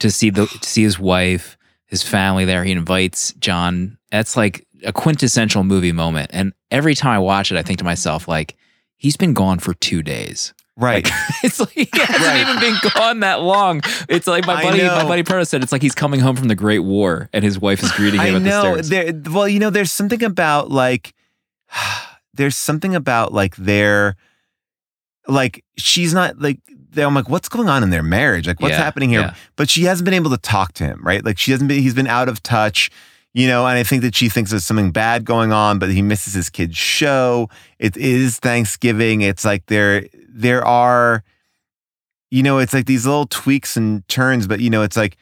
[0.00, 3.96] to see the to see his wife, his family there, he invites John.
[4.10, 6.30] That's like a quintessential movie moment.
[6.34, 8.56] And every time I watch it, I think to myself, like,
[8.96, 10.52] he's been gone for two days.
[10.76, 11.08] right.
[11.42, 13.80] It's like he hasn't even been gone that long.
[14.10, 16.54] It's like my buddy, my buddy Perno said, it's like he's coming home from the
[16.54, 18.62] Great War and his wife is greeting him I at the know.
[18.82, 18.88] stairs.
[18.90, 21.14] There, well, you know, there's something about like,
[22.34, 24.16] there's something about like their,
[25.28, 26.58] like she's not like.
[26.96, 28.48] I'm like, what's going on in their marriage?
[28.48, 29.20] Like, what's Yeah, happening here?
[29.20, 29.34] yeah.
[29.54, 31.24] But she hasn't been able to talk to him, right?
[31.24, 31.80] Like, she hasn't been.
[31.80, 32.90] He's been out of touch,
[33.32, 33.64] you know.
[33.64, 36.50] And I think that she thinks there's something bad going on, but he misses his
[36.50, 37.48] kid's show.
[37.78, 39.20] It is Thanksgiving.
[39.20, 41.22] It's like there, there are,
[42.32, 45.16] you know, it's like these little tweaks and turns, but you know, it's like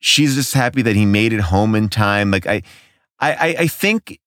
[0.00, 2.30] she's just happy that he made it home in time.
[2.30, 2.60] Like I,
[3.18, 4.20] I, I, I think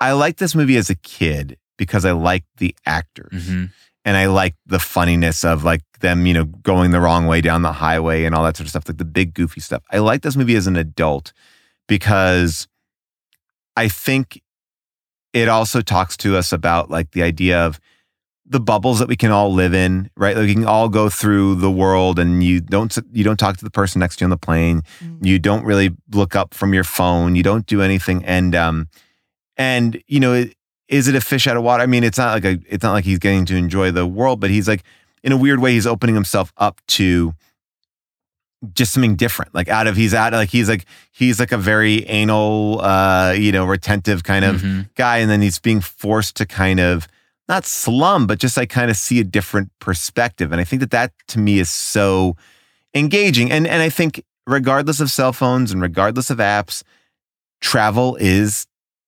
[0.00, 3.70] I liked this movie as a kid because I liked the actors Mhm.
[4.04, 7.62] and I liked the funniness of like them, you know, going the wrong way down
[7.62, 9.82] the highway and all that sort of stuff, like the big goofy stuff.
[9.90, 11.32] I like this movie as an adult
[11.88, 12.68] because
[13.76, 14.40] I think
[15.32, 17.80] it also talks to us about like the idea of
[18.46, 20.36] the bubbles that we can all live in, right?
[20.36, 23.64] Like we can all go through the world and you don't you don't talk to
[23.64, 24.82] the person next to you on the plane.
[25.22, 27.34] You don't really look up from your phone.
[27.36, 28.88] You don't do anything and um
[29.56, 30.44] and you know,
[30.88, 31.82] is it a fish out of water?
[31.82, 34.40] I mean, it's not like a it's not like he's getting to enjoy the world,
[34.40, 34.82] but he's like
[35.22, 37.34] in a weird way he's opening himself up to
[38.72, 39.54] just something different.
[39.54, 43.52] Like out of he's out like he's like he's like a very anal uh you
[43.52, 44.88] know, retentive kind of Mhm.
[44.94, 47.06] guy and then he's being forced to kind of
[47.46, 50.90] not slum but just like kind of see a different perspective and i think that
[50.92, 52.34] that to me is so
[52.94, 56.82] engaging and and i think regardless of cell phones and regardless of apps
[57.60, 58.66] travel is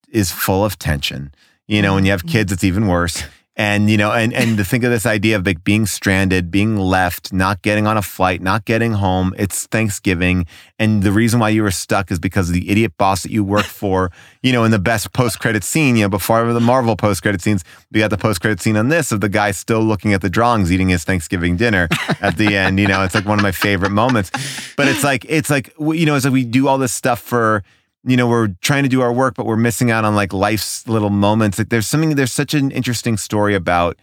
[0.08, 1.32] is full of tension
[1.66, 2.32] you know when you have mm-hmm.
[2.32, 3.24] kids it's even worse
[3.58, 6.76] And you know, and and to think of this idea of like being stranded, being
[6.76, 9.34] left, not getting on a flight, not getting home.
[9.38, 10.44] It's Thanksgiving,
[10.78, 13.42] and the reason why you were stuck is because of the idiot boss that you
[13.42, 14.12] work for.
[14.42, 17.40] You know, in the best post credit scene, you know, before the Marvel post credit
[17.40, 20.20] scenes, we got the post credit scene on this of the guy still looking at
[20.20, 21.88] the drawings, eating his Thanksgiving dinner
[22.20, 22.78] at the end.
[22.78, 24.30] You know, it's like one of my favorite moments.
[24.76, 27.62] But it's like it's like you know, it's like we do all this stuff for
[28.08, 30.86] you know we're trying to do our work but we're missing out on like life's
[30.88, 33.98] little moments like there's something there's such an interesting story about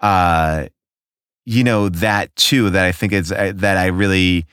[0.00, 0.66] uh
[1.44, 4.46] you know that too that i think is uh, that i really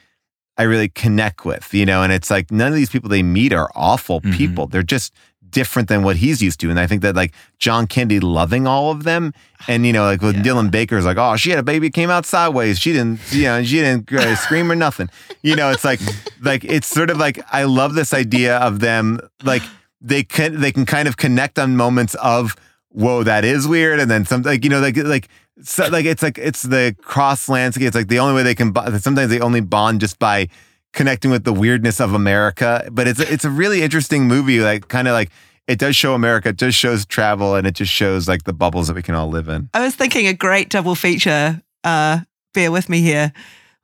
[0.57, 3.53] i really connect with you know and it's like none of these people they meet
[3.53, 4.35] are awful Mhm.
[4.37, 5.13] people they're just
[5.51, 6.69] different than what he's used to.
[6.69, 9.33] And i think that like john candy loving all of them
[9.67, 12.25] and you know like with dylan baker's like oh she had a baby came out
[12.25, 12.79] sideways.
[12.79, 15.09] She didn't you know she didn't uh, scream or nothing.
[15.41, 15.99] You know it's like
[16.41, 19.63] like it's sort of like i love this idea of them like
[20.01, 22.55] they can they can kind of connect on moments of
[22.89, 23.99] whoa that is weird.
[23.99, 25.29] And then some like you know like like
[25.61, 27.87] so, like it's like it's the cross landscape.
[27.87, 30.49] It's like the only way they can bond sometimes they only bond just by
[30.93, 35.07] connecting with the weirdness of america but it's it's a really interesting movie like kind
[35.07, 35.29] of like
[35.67, 38.87] it does show america it just shows travel and it just shows like the bubbles
[38.87, 42.19] that we can all live in I was thinking a great double feature, uh,
[42.53, 43.31] bear with me here,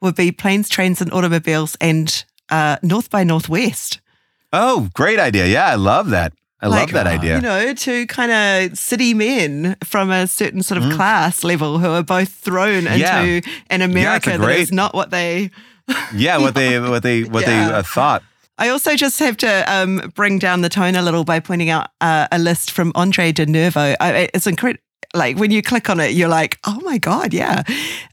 [0.02, 4.02] would be Planes, Trains, and Automobiles and uh, North by Northwest.
[4.52, 8.32] oh great idea yeah i love that i love that idea You know, two kind
[8.32, 13.06] of city men from a certain sort of class level who are both thrown into
[13.06, 13.48] Mm.
[13.70, 15.52] An Yeah, it's a America that great- is not what they.
[16.14, 17.70] Yeah what they what they what Yeah.
[17.70, 18.24] they uh, thought
[18.60, 21.92] I also just have to um, bring down the tone a little by pointing out
[22.02, 23.96] uh, a list from Andre De Nervo.
[24.00, 24.82] I, it's incredible.
[25.14, 27.62] Like when you click on it, you're like, oh my God, yeah.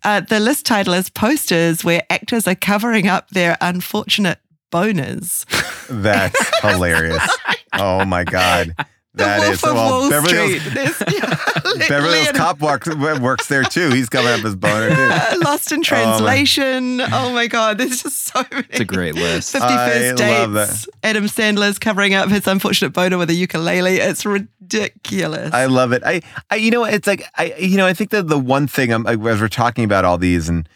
[0.05, 4.39] Uh, the list title is Posters where actors are covering up their unfortunate
[4.71, 5.47] boners.
[5.89, 7.27] That's hilarious.
[7.73, 8.75] Oh my god.
[9.17, 10.73] That the is of well, Wall Beverly Street.
[10.73, 10.99] Hills,
[11.89, 13.91] Beverly Hills Cop works, works there too.
[13.91, 15.39] He's coming up as boner too.
[15.45, 17.01] Lost in oh, Translation.
[17.01, 18.67] Oh my, God, there's just so many.
[18.71, 19.55] It's a great list.
[19.55, 20.89] 51st I love Dates.
[21.05, 23.99] Adam Sandler's covering up his unfortunate boner with a ukulele.
[23.99, 25.55] It's ridiculous.
[25.55, 26.03] I love it.
[26.05, 28.93] I, I, you know, it's like I, you know, I think that the one thing
[28.93, 30.69] I'm, as we're talking about all these, and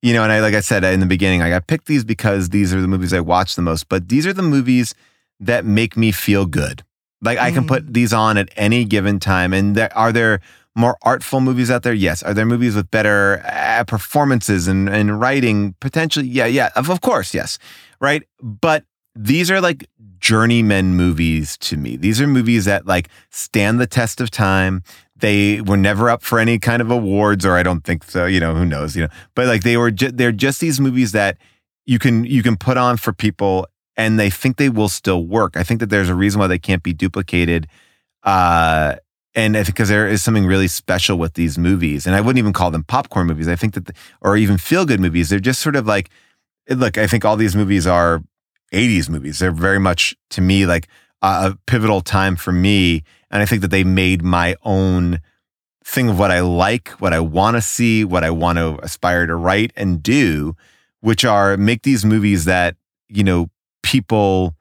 [0.00, 2.50] you know, and I, like I said in the beginning, like I picked these because
[2.50, 3.88] these are the movies I watch the most.
[3.88, 4.94] But these are the movies
[5.40, 6.84] that make me feel good.
[7.22, 9.52] Like I can put these on at any given time.
[9.52, 10.40] And there, are there
[10.74, 11.92] more artful movies out there?
[11.92, 12.22] Yes.
[12.22, 15.74] Are there movies with better uh, performances and, and writing?
[15.80, 16.70] Potentially, yeah, yeah.
[16.76, 17.58] Of, of course, yes.
[18.00, 18.22] Right.
[18.40, 21.96] But these are like journeyman movies to me.
[21.96, 24.82] These are movies that like stand the test of time.
[25.16, 28.24] They were never up for any kind of awards, or I don't think so.
[28.24, 28.96] You know, who knows?
[28.96, 31.36] You know, but like they were, ju- they're just these movies that
[31.84, 33.66] you can you can put on for people,
[34.00, 35.58] and they think they will still work.
[35.58, 37.66] I think that there's a reason why they can't be duplicated.
[38.22, 38.96] Uh,
[39.34, 42.70] and because there is something really special with these movies, and I wouldn't even call
[42.70, 43.46] them popcorn movies.
[43.46, 43.92] I think that, the,
[44.22, 45.28] or even feel good movies.
[45.28, 46.08] They're just sort of like,
[46.70, 46.96] look.
[46.96, 48.22] I think all these movies are
[48.72, 49.38] 80s movies.
[49.38, 50.88] They're very much to me like
[51.20, 55.20] a pivotal time for me, and I think that they made my own
[55.84, 59.26] thing of what I like, what I want to see, what I want to aspire
[59.26, 60.56] to write and do,
[61.00, 62.76] which are make these movies that
[63.08, 63.50] you know
[63.82, 64.54] people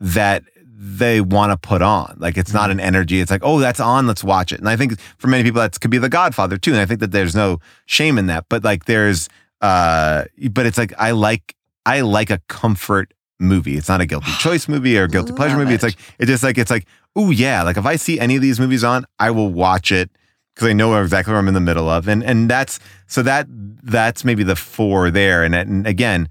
[0.00, 0.44] that
[0.80, 2.16] they want to put on.
[2.18, 3.20] Like it's not an energy.
[3.20, 4.06] It's like, oh, that's on.
[4.06, 4.60] Let's watch it.
[4.60, 6.70] And I think for many people that could be The Godfather too.
[6.70, 8.46] And I think that there's no shame in that.
[8.48, 9.28] But like there's,
[9.60, 13.76] uh, but it's like I like I like a comfort movie.
[13.76, 15.74] It's not a guilty choice movie or guilty pleasure movie.
[15.74, 17.64] It's like it's just like it's like, oh yeah.
[17.64, 20.10] Like if I see any of these movies on, I will watch it
[20.54, 22.06] because I know exactly what I'm in the middle of.
[22.06, 23.48] And and that's so that
[23.82, 25.42] that's maybe the four there.
[25.42, 26.28] And, and again.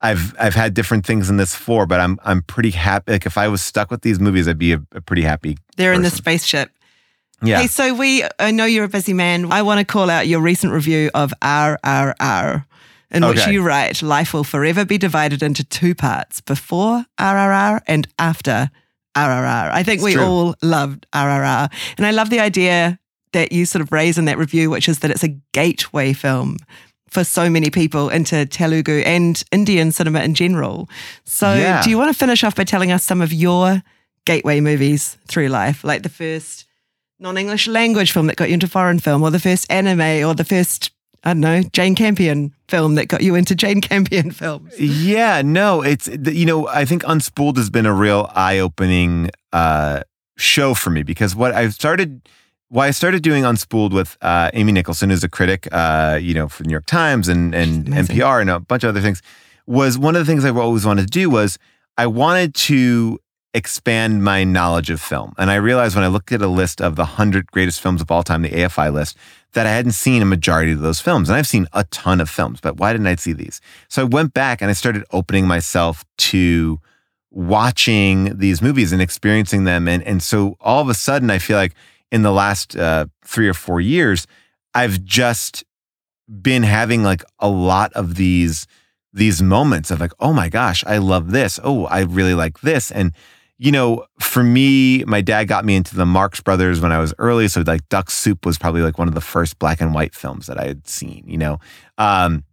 [0.00, 3.12] I've I've had different things in this four, but I'm I'm pretty happy.
[3.12, 5.56] Like if I was stuck with these movies, I'd be a, a pretty happy.
[5.76, 6.70] They're in the spaceship.
[7.42, 7.60] Yeah.
[7.60, 9.52] Hey, so we, I know you're a busy man.
[9.52, 12.64] I want to call out your recent review of RRR,
[13.12, 13.52] in which Okay.
[13.52, 18.70] you write, Life will forever be divided into two parts before RRR and after
[19.16, 19.70] RRR.
[19.72, 20.24] I think It's we true.
[20.24, 21.70] all loved RRR.
[21.96, 22.98] And I love the idea
[23.32, 26.56] that you sort of raise in that review, which is that it's a gateway film
[27.10, 30.88] for so many people into Telugu and Indian cinema in general.
[31.24, 31.82] So, Yeah.
[31.82, 33.82] do you want to finish off by telling us some of your
[34.24, 36.66] gateway movies through life, like the first
[37.20, 40.44] non-English language film that got you into foreign film, or the first anime, or the
[40.44, 40.90] first
[41.24, 44.78] I don't know Jane Campion film that got you into Jane Campion films?
[44.78, 50.02] Yeah, no, it's you know I think Unspooled has been a real eye-opening uh,
[50.36, 52.20] show for me because what I've started,
[52.68, 56.48] why I started doing Unspooled with uh, Amy Nicholson, who's a critic, uh, you know,
[56.48, 59.22] for the New York Times and and NPR and a bunch of other things,
[59.66, 61.58] was one of the things I've always wanted to do was
[61.96, 63.18] I wanted to
[63.54, 65.34] expand my knowledge of film.
[65.38, 68.10] And I realized when I looked at a list of the 100 greatest films of
[68.10, 69.16] all time, the AFI list,
[69.52, 71.28] that I hadn't seen a majority of those films.
[71.28, 73.60] And I've seen a ton of films, but why didn't I see these?
[73.88, 76.78] So I went back and I started opening myself to
[77.30, 79.88] watching these movies and experiencing them.
[79.88, 81.74] And, and so all of a sudden, I feel like
[82.10, 84.26] in the last uh, three or four years,
[84.74, 85.64] I've just
[86.28, 88.66] been having like a lot of these
[89.12, 91.58] these moments of like, oh my gosh, I love this.
[91.64, 92.90] Oh, I really like this.
[92.90, 93.12] And
[93.60, 97.12] you know, for me, my dad got me into the Marx Brothers when I was
[97.18, 97.48] early.
[97.48, 100.46] So like Duck Soup was probably like one of the first black and white films
[100.46, 101.58] that I had seen, you know.
[101.96, 102.44] Um,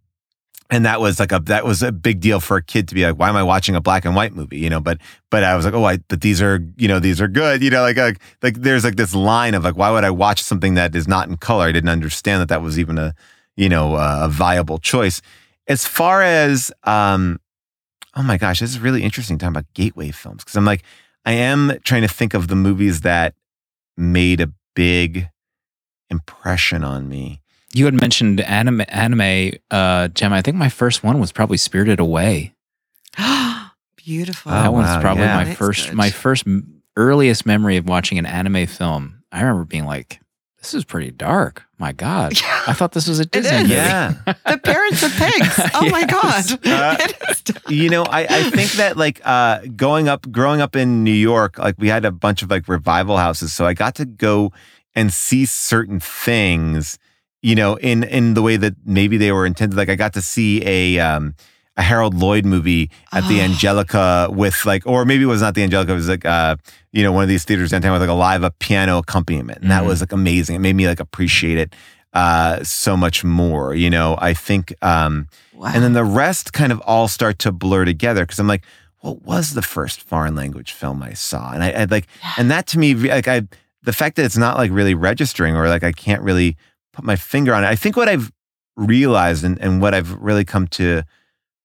[0.70, 3.04] and that was like a that was a big deal for a kid to be
[3.04, 4.58] like, why am I watching a black and white movie?
[4.58, 4.98] You know, but
[5.30, 7.62] but I was like, oh, I but these are you know these are good.
[7.62, 10.42] You know, like like, like there's like this line of like, why would I watch
[10.42, 11.66] something that is not in color?
[11.66, 13.14] I didn't understand that that was even a
[13.56, 15.22] you know a viable choice.
[15.68, 17.40] As far as um,
[18.16, 20.82] oh my gosh, this is really interesting talking about gateway films because I'm like,
[21.24, 23.34] I am trying to think of the movies that
[23.96, 25.28] made a big
[26.10, 27.40] impression on me.
[27.76, 30.36] You had mentioned anime, anime, uh, Gemma.
[30.36, 32.54] I think my first one was probably Spirited Away.
[33.96, 34.52] Beautiful.
[34.52, 35.36] that Oh, one's wow, probably yeah.
[35.36, 35.94] my That's first, good.
[35.96, 36.44] my first
[36.96, 39.22] earliest memory of watching an anime film.
[39.32, 40.20] I remember being like,
[40.58, 42.32] "This is pretty dark." My God,
[42.66, 43.62] I thought this was a Disney is.
[43.64, 43.74] movie.
[43.74, 44.14] Yeah.
[44.26, 45.60] the parents of pigs.
[45.74, 46.66] Oh my God.
[46.66, 47.08] Uh,
[47.68, 51.58] you know, I, I think that like uh going up growing up in New York,
[51.58, 53.52] like we had a bunch of like revival houses.
[53.52, 54.52] So I got to go
[54.94, 56.98] and see certain things,
[57.48, 59.76] you know, in in the way that maybe they were intended.
[59.76, 61.34] Like I got to see a um
[61.76, 63.44] a Harold Lloyd movie at the Oh.
[63.48, 66.56] Angelika with like, or maybe it was not the Angelika, it was like uh,
[66.96, 69.58] you know, one of these theaters downtown with like a live a piano accompaniment.
[69.62, 69.86] And that Mhm.
[69.90, 70.56] was like amazing.
[70.56, 71.70] It made me like appreciate it
[72.14, 73.74] uh so much more.
[73.74, 75.12] You know, I think um
[75.54, 75.70] wow.
[75.74, 78.64] and then the rest kind of all start to blur together because I'm like,
[79.04, 81.52] what was the first foreign language film I saw?
[81.54, 82.06] And I, I like,
[82.38, 83.42] and that to me, like, I,
[83.88, 86.56] the fact that it's not like really registering or like I can't really
[86.96, 87.68] put my finger on it.
[87.68, 88.32] I think what I've
[88.76, 91.02] realized and, and what I've really come to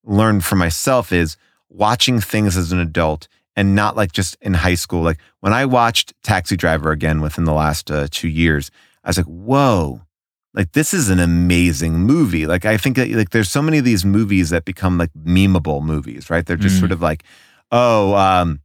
[0.03, 1.37] learn for myself is
[1.69, 5.01] watching things as an adult and not like just in high school.
[5.01, 8.71] Like when I watched Taxi Driver again within the last uh, two years,
[9.03, 10.01] I was like, whoa,
[10.53, 12.45] like this is an amazing movie.
[12.45, 15.81] Like I think that like there's so many of these movies that become like memeable
[15.83, 16.45] movies, right?
[16.45, 16.79] They're just Mm.
[16.79, 17.23] sort of like,
[17.71, 18.59] oh, um,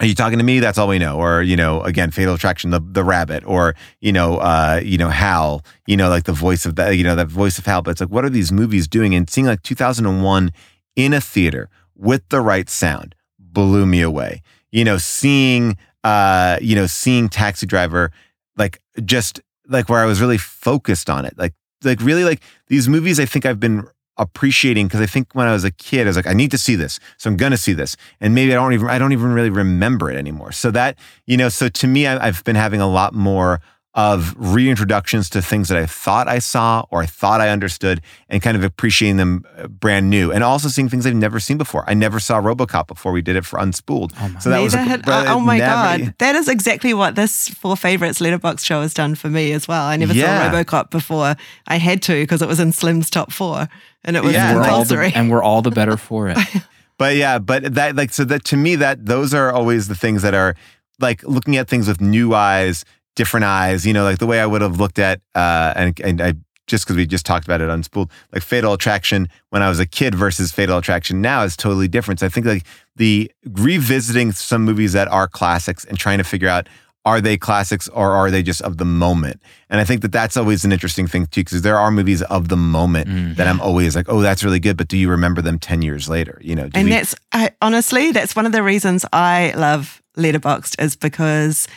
[0.00, 0.58] are you talking to me?
[0.58, 1.18] That's all we know.
[1.18, 5.08] Or, you know, again, Fatal Attraction, the the rabbit, or, you know, uh, you know,
[5.08, 7.82] Hal, you know, like the voice of that, you know, that voice of Hal.
[7.82, 9.14] But it's like, what are these movies doing?
[9.14, 10.52] And seeing like 2001
[10.96, 14.42] in a theater with the right sound blew me away.
[14.72, 18.10] You know, seeing uh, you know, seeing Taxi Driver,
[18.56, 21.38] like just like where I was really focused on it.
[21.38, 23.86] Like like really like these movies I think I've been
[24.16, 26.58] appreciating because I think when I was a kid, I was like, I need to
[26.58, 27.00] see this.
[27.16, 27.96] So I'm gonna see this.
[28.20, 30.52] And maybe I don't even I don't even really remember it anymore.
[30.52, 30.96] So that,
[31.26, 33.60] you know, so to me, I, I've been having a lot more
[33.96, 38.42] of reintroductions to things that I thought I saw or I thought I understood and
[38.42, 41.84] kind of appreciating them uh, brand new and also seeing things I've never seen before.
[41.86, 44.10] I never saw Robocop before we did it for Unspooled.
[44.20, 46.48] Oh my so that was Neither like, had- oh, oh my never- god, that is
[46.48, 49.84] exactly what this four favorites letterboxd show has done for me as well.
[49.84, 50.50] I never Yeah.
[50.50, 51.36] saw RoboCop before.
[51.68, 53.68] I had to because it was in Slim's top four,
[54.04, 55.12] and it was Yeah, And we're, all the, compulsory.
[55.14, 56.38] and we're all the better for it.
[56.96, 60.22] But yeah, but that like so that to me that those are always the things
[60.22, 60.54] that are
[61.00, 62.84] like looking at things with new eyes,
[63.14, 63.86] different eyes.
[63.86, 66.34] You know, like the way I would have looked at uh and and I
[66.66, 69.86] just because we just talked about it unspooled, like Fatal Attraction when I was a
[69.86, 72.20] kid versus Fatal Attraction now is totally different.
[72.20, 72.64] So I think like
[72.96, 76.68] the revisiting some movies that are classics and trying to figure out
[77.06, 79.42] are they classics or are they just of the moment?
[79.68, 82.48] And I think that that's always an interesting thing too, because there are movies of
[82.48, 83.36] the moment Mm.
[83.36, 86.08] that I'm always like, oh, that's really good, but do you remember them ten years
[86.08, 86.38] later?
[86.42, 90.00] You know, do and we- that's I, honestly that's one of the reasons I love
[90.16, 91.68] Letterboxd is because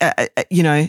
[0.00, 0.86] uh, uh, you know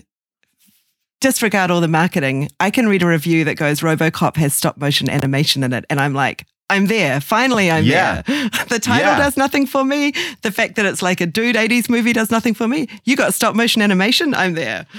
[1.21, 2.49] disregard all the marketing.
[2.59, 5.99] I can read a review that goes RoboCop has stop motion animation in it, and
[5.99, 6.45] I'm like.
[6.67, 7.21] I'm there.
[7.21, 8.23] Finally, I'm Yeah.
[8.23, 8.49] there.
[8.69, 9.19] The title Yeah.
[9.19, 10.13] does nothing for me.
[10.41, 12.87] The fact that it's like a dude 80s movie does nothing for me.
[13.03, 14.33] You got stop motion animation.
[14.33, 14.87] I'm there.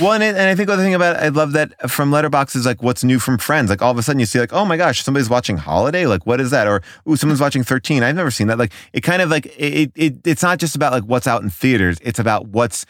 [0.00, 2.12] Well, and, it- and I think the other thing about it, I love that from
[2.12, 3.68] Letterboxd is like what's new from Friends.
[3.70, 6.06] Like all of a sudden you see like, oh my gosh, somebody's watching Holiday.
[6.06, 6.68] Like what is that?
[6.68, 8.04] Or ooh, someone's watching Thirteen.
[8.04, 8.56] I've never seen that.
[8.56, 10.14] Like it kind of like it, it.
[10.24, 11.98] It's not just about like what's out in theaters.
[12.02, 12.86] It's about what's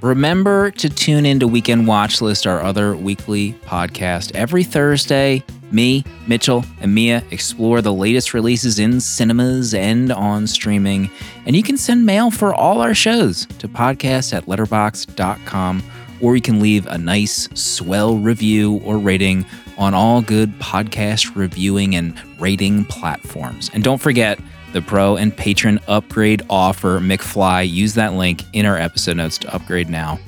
[0.00, 4.34] Remember to tune into Weekend Watch List, our other weekly podcast.
[4.34, 11.12] Every Thursday, me, Mitchell, and Mia explore the latest releases in cinemas and on streaming.
[11.46, 15.84] And you can send mail for all our shows to podcast at letterboxd.com,
[16.20, 19.46] or you can leave a nice, swell review or rating
[19.78, 23.70] on all good podcast reviewing and rating platforms.
[23.72, 24.38] And don't forget,
[24.72, 27.70] the pro and patron upgrade offer McFly.
[27.70, 30.18] Use that link in our episode notes to upgrade now.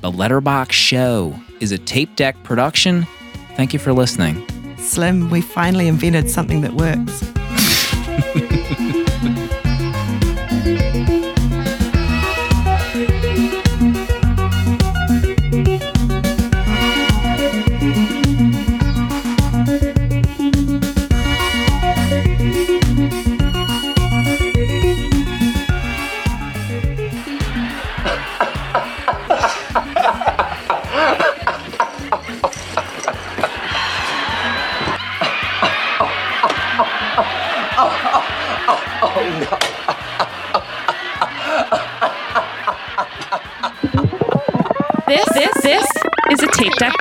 [0.00, 3.06] The Letterboxd Show is a tape deck production.
[3.56, 4.44] Thank you for listening.
[4.78, 7.22] Slim, we finally invented something that works.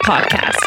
[0.04, 0.63] podcast.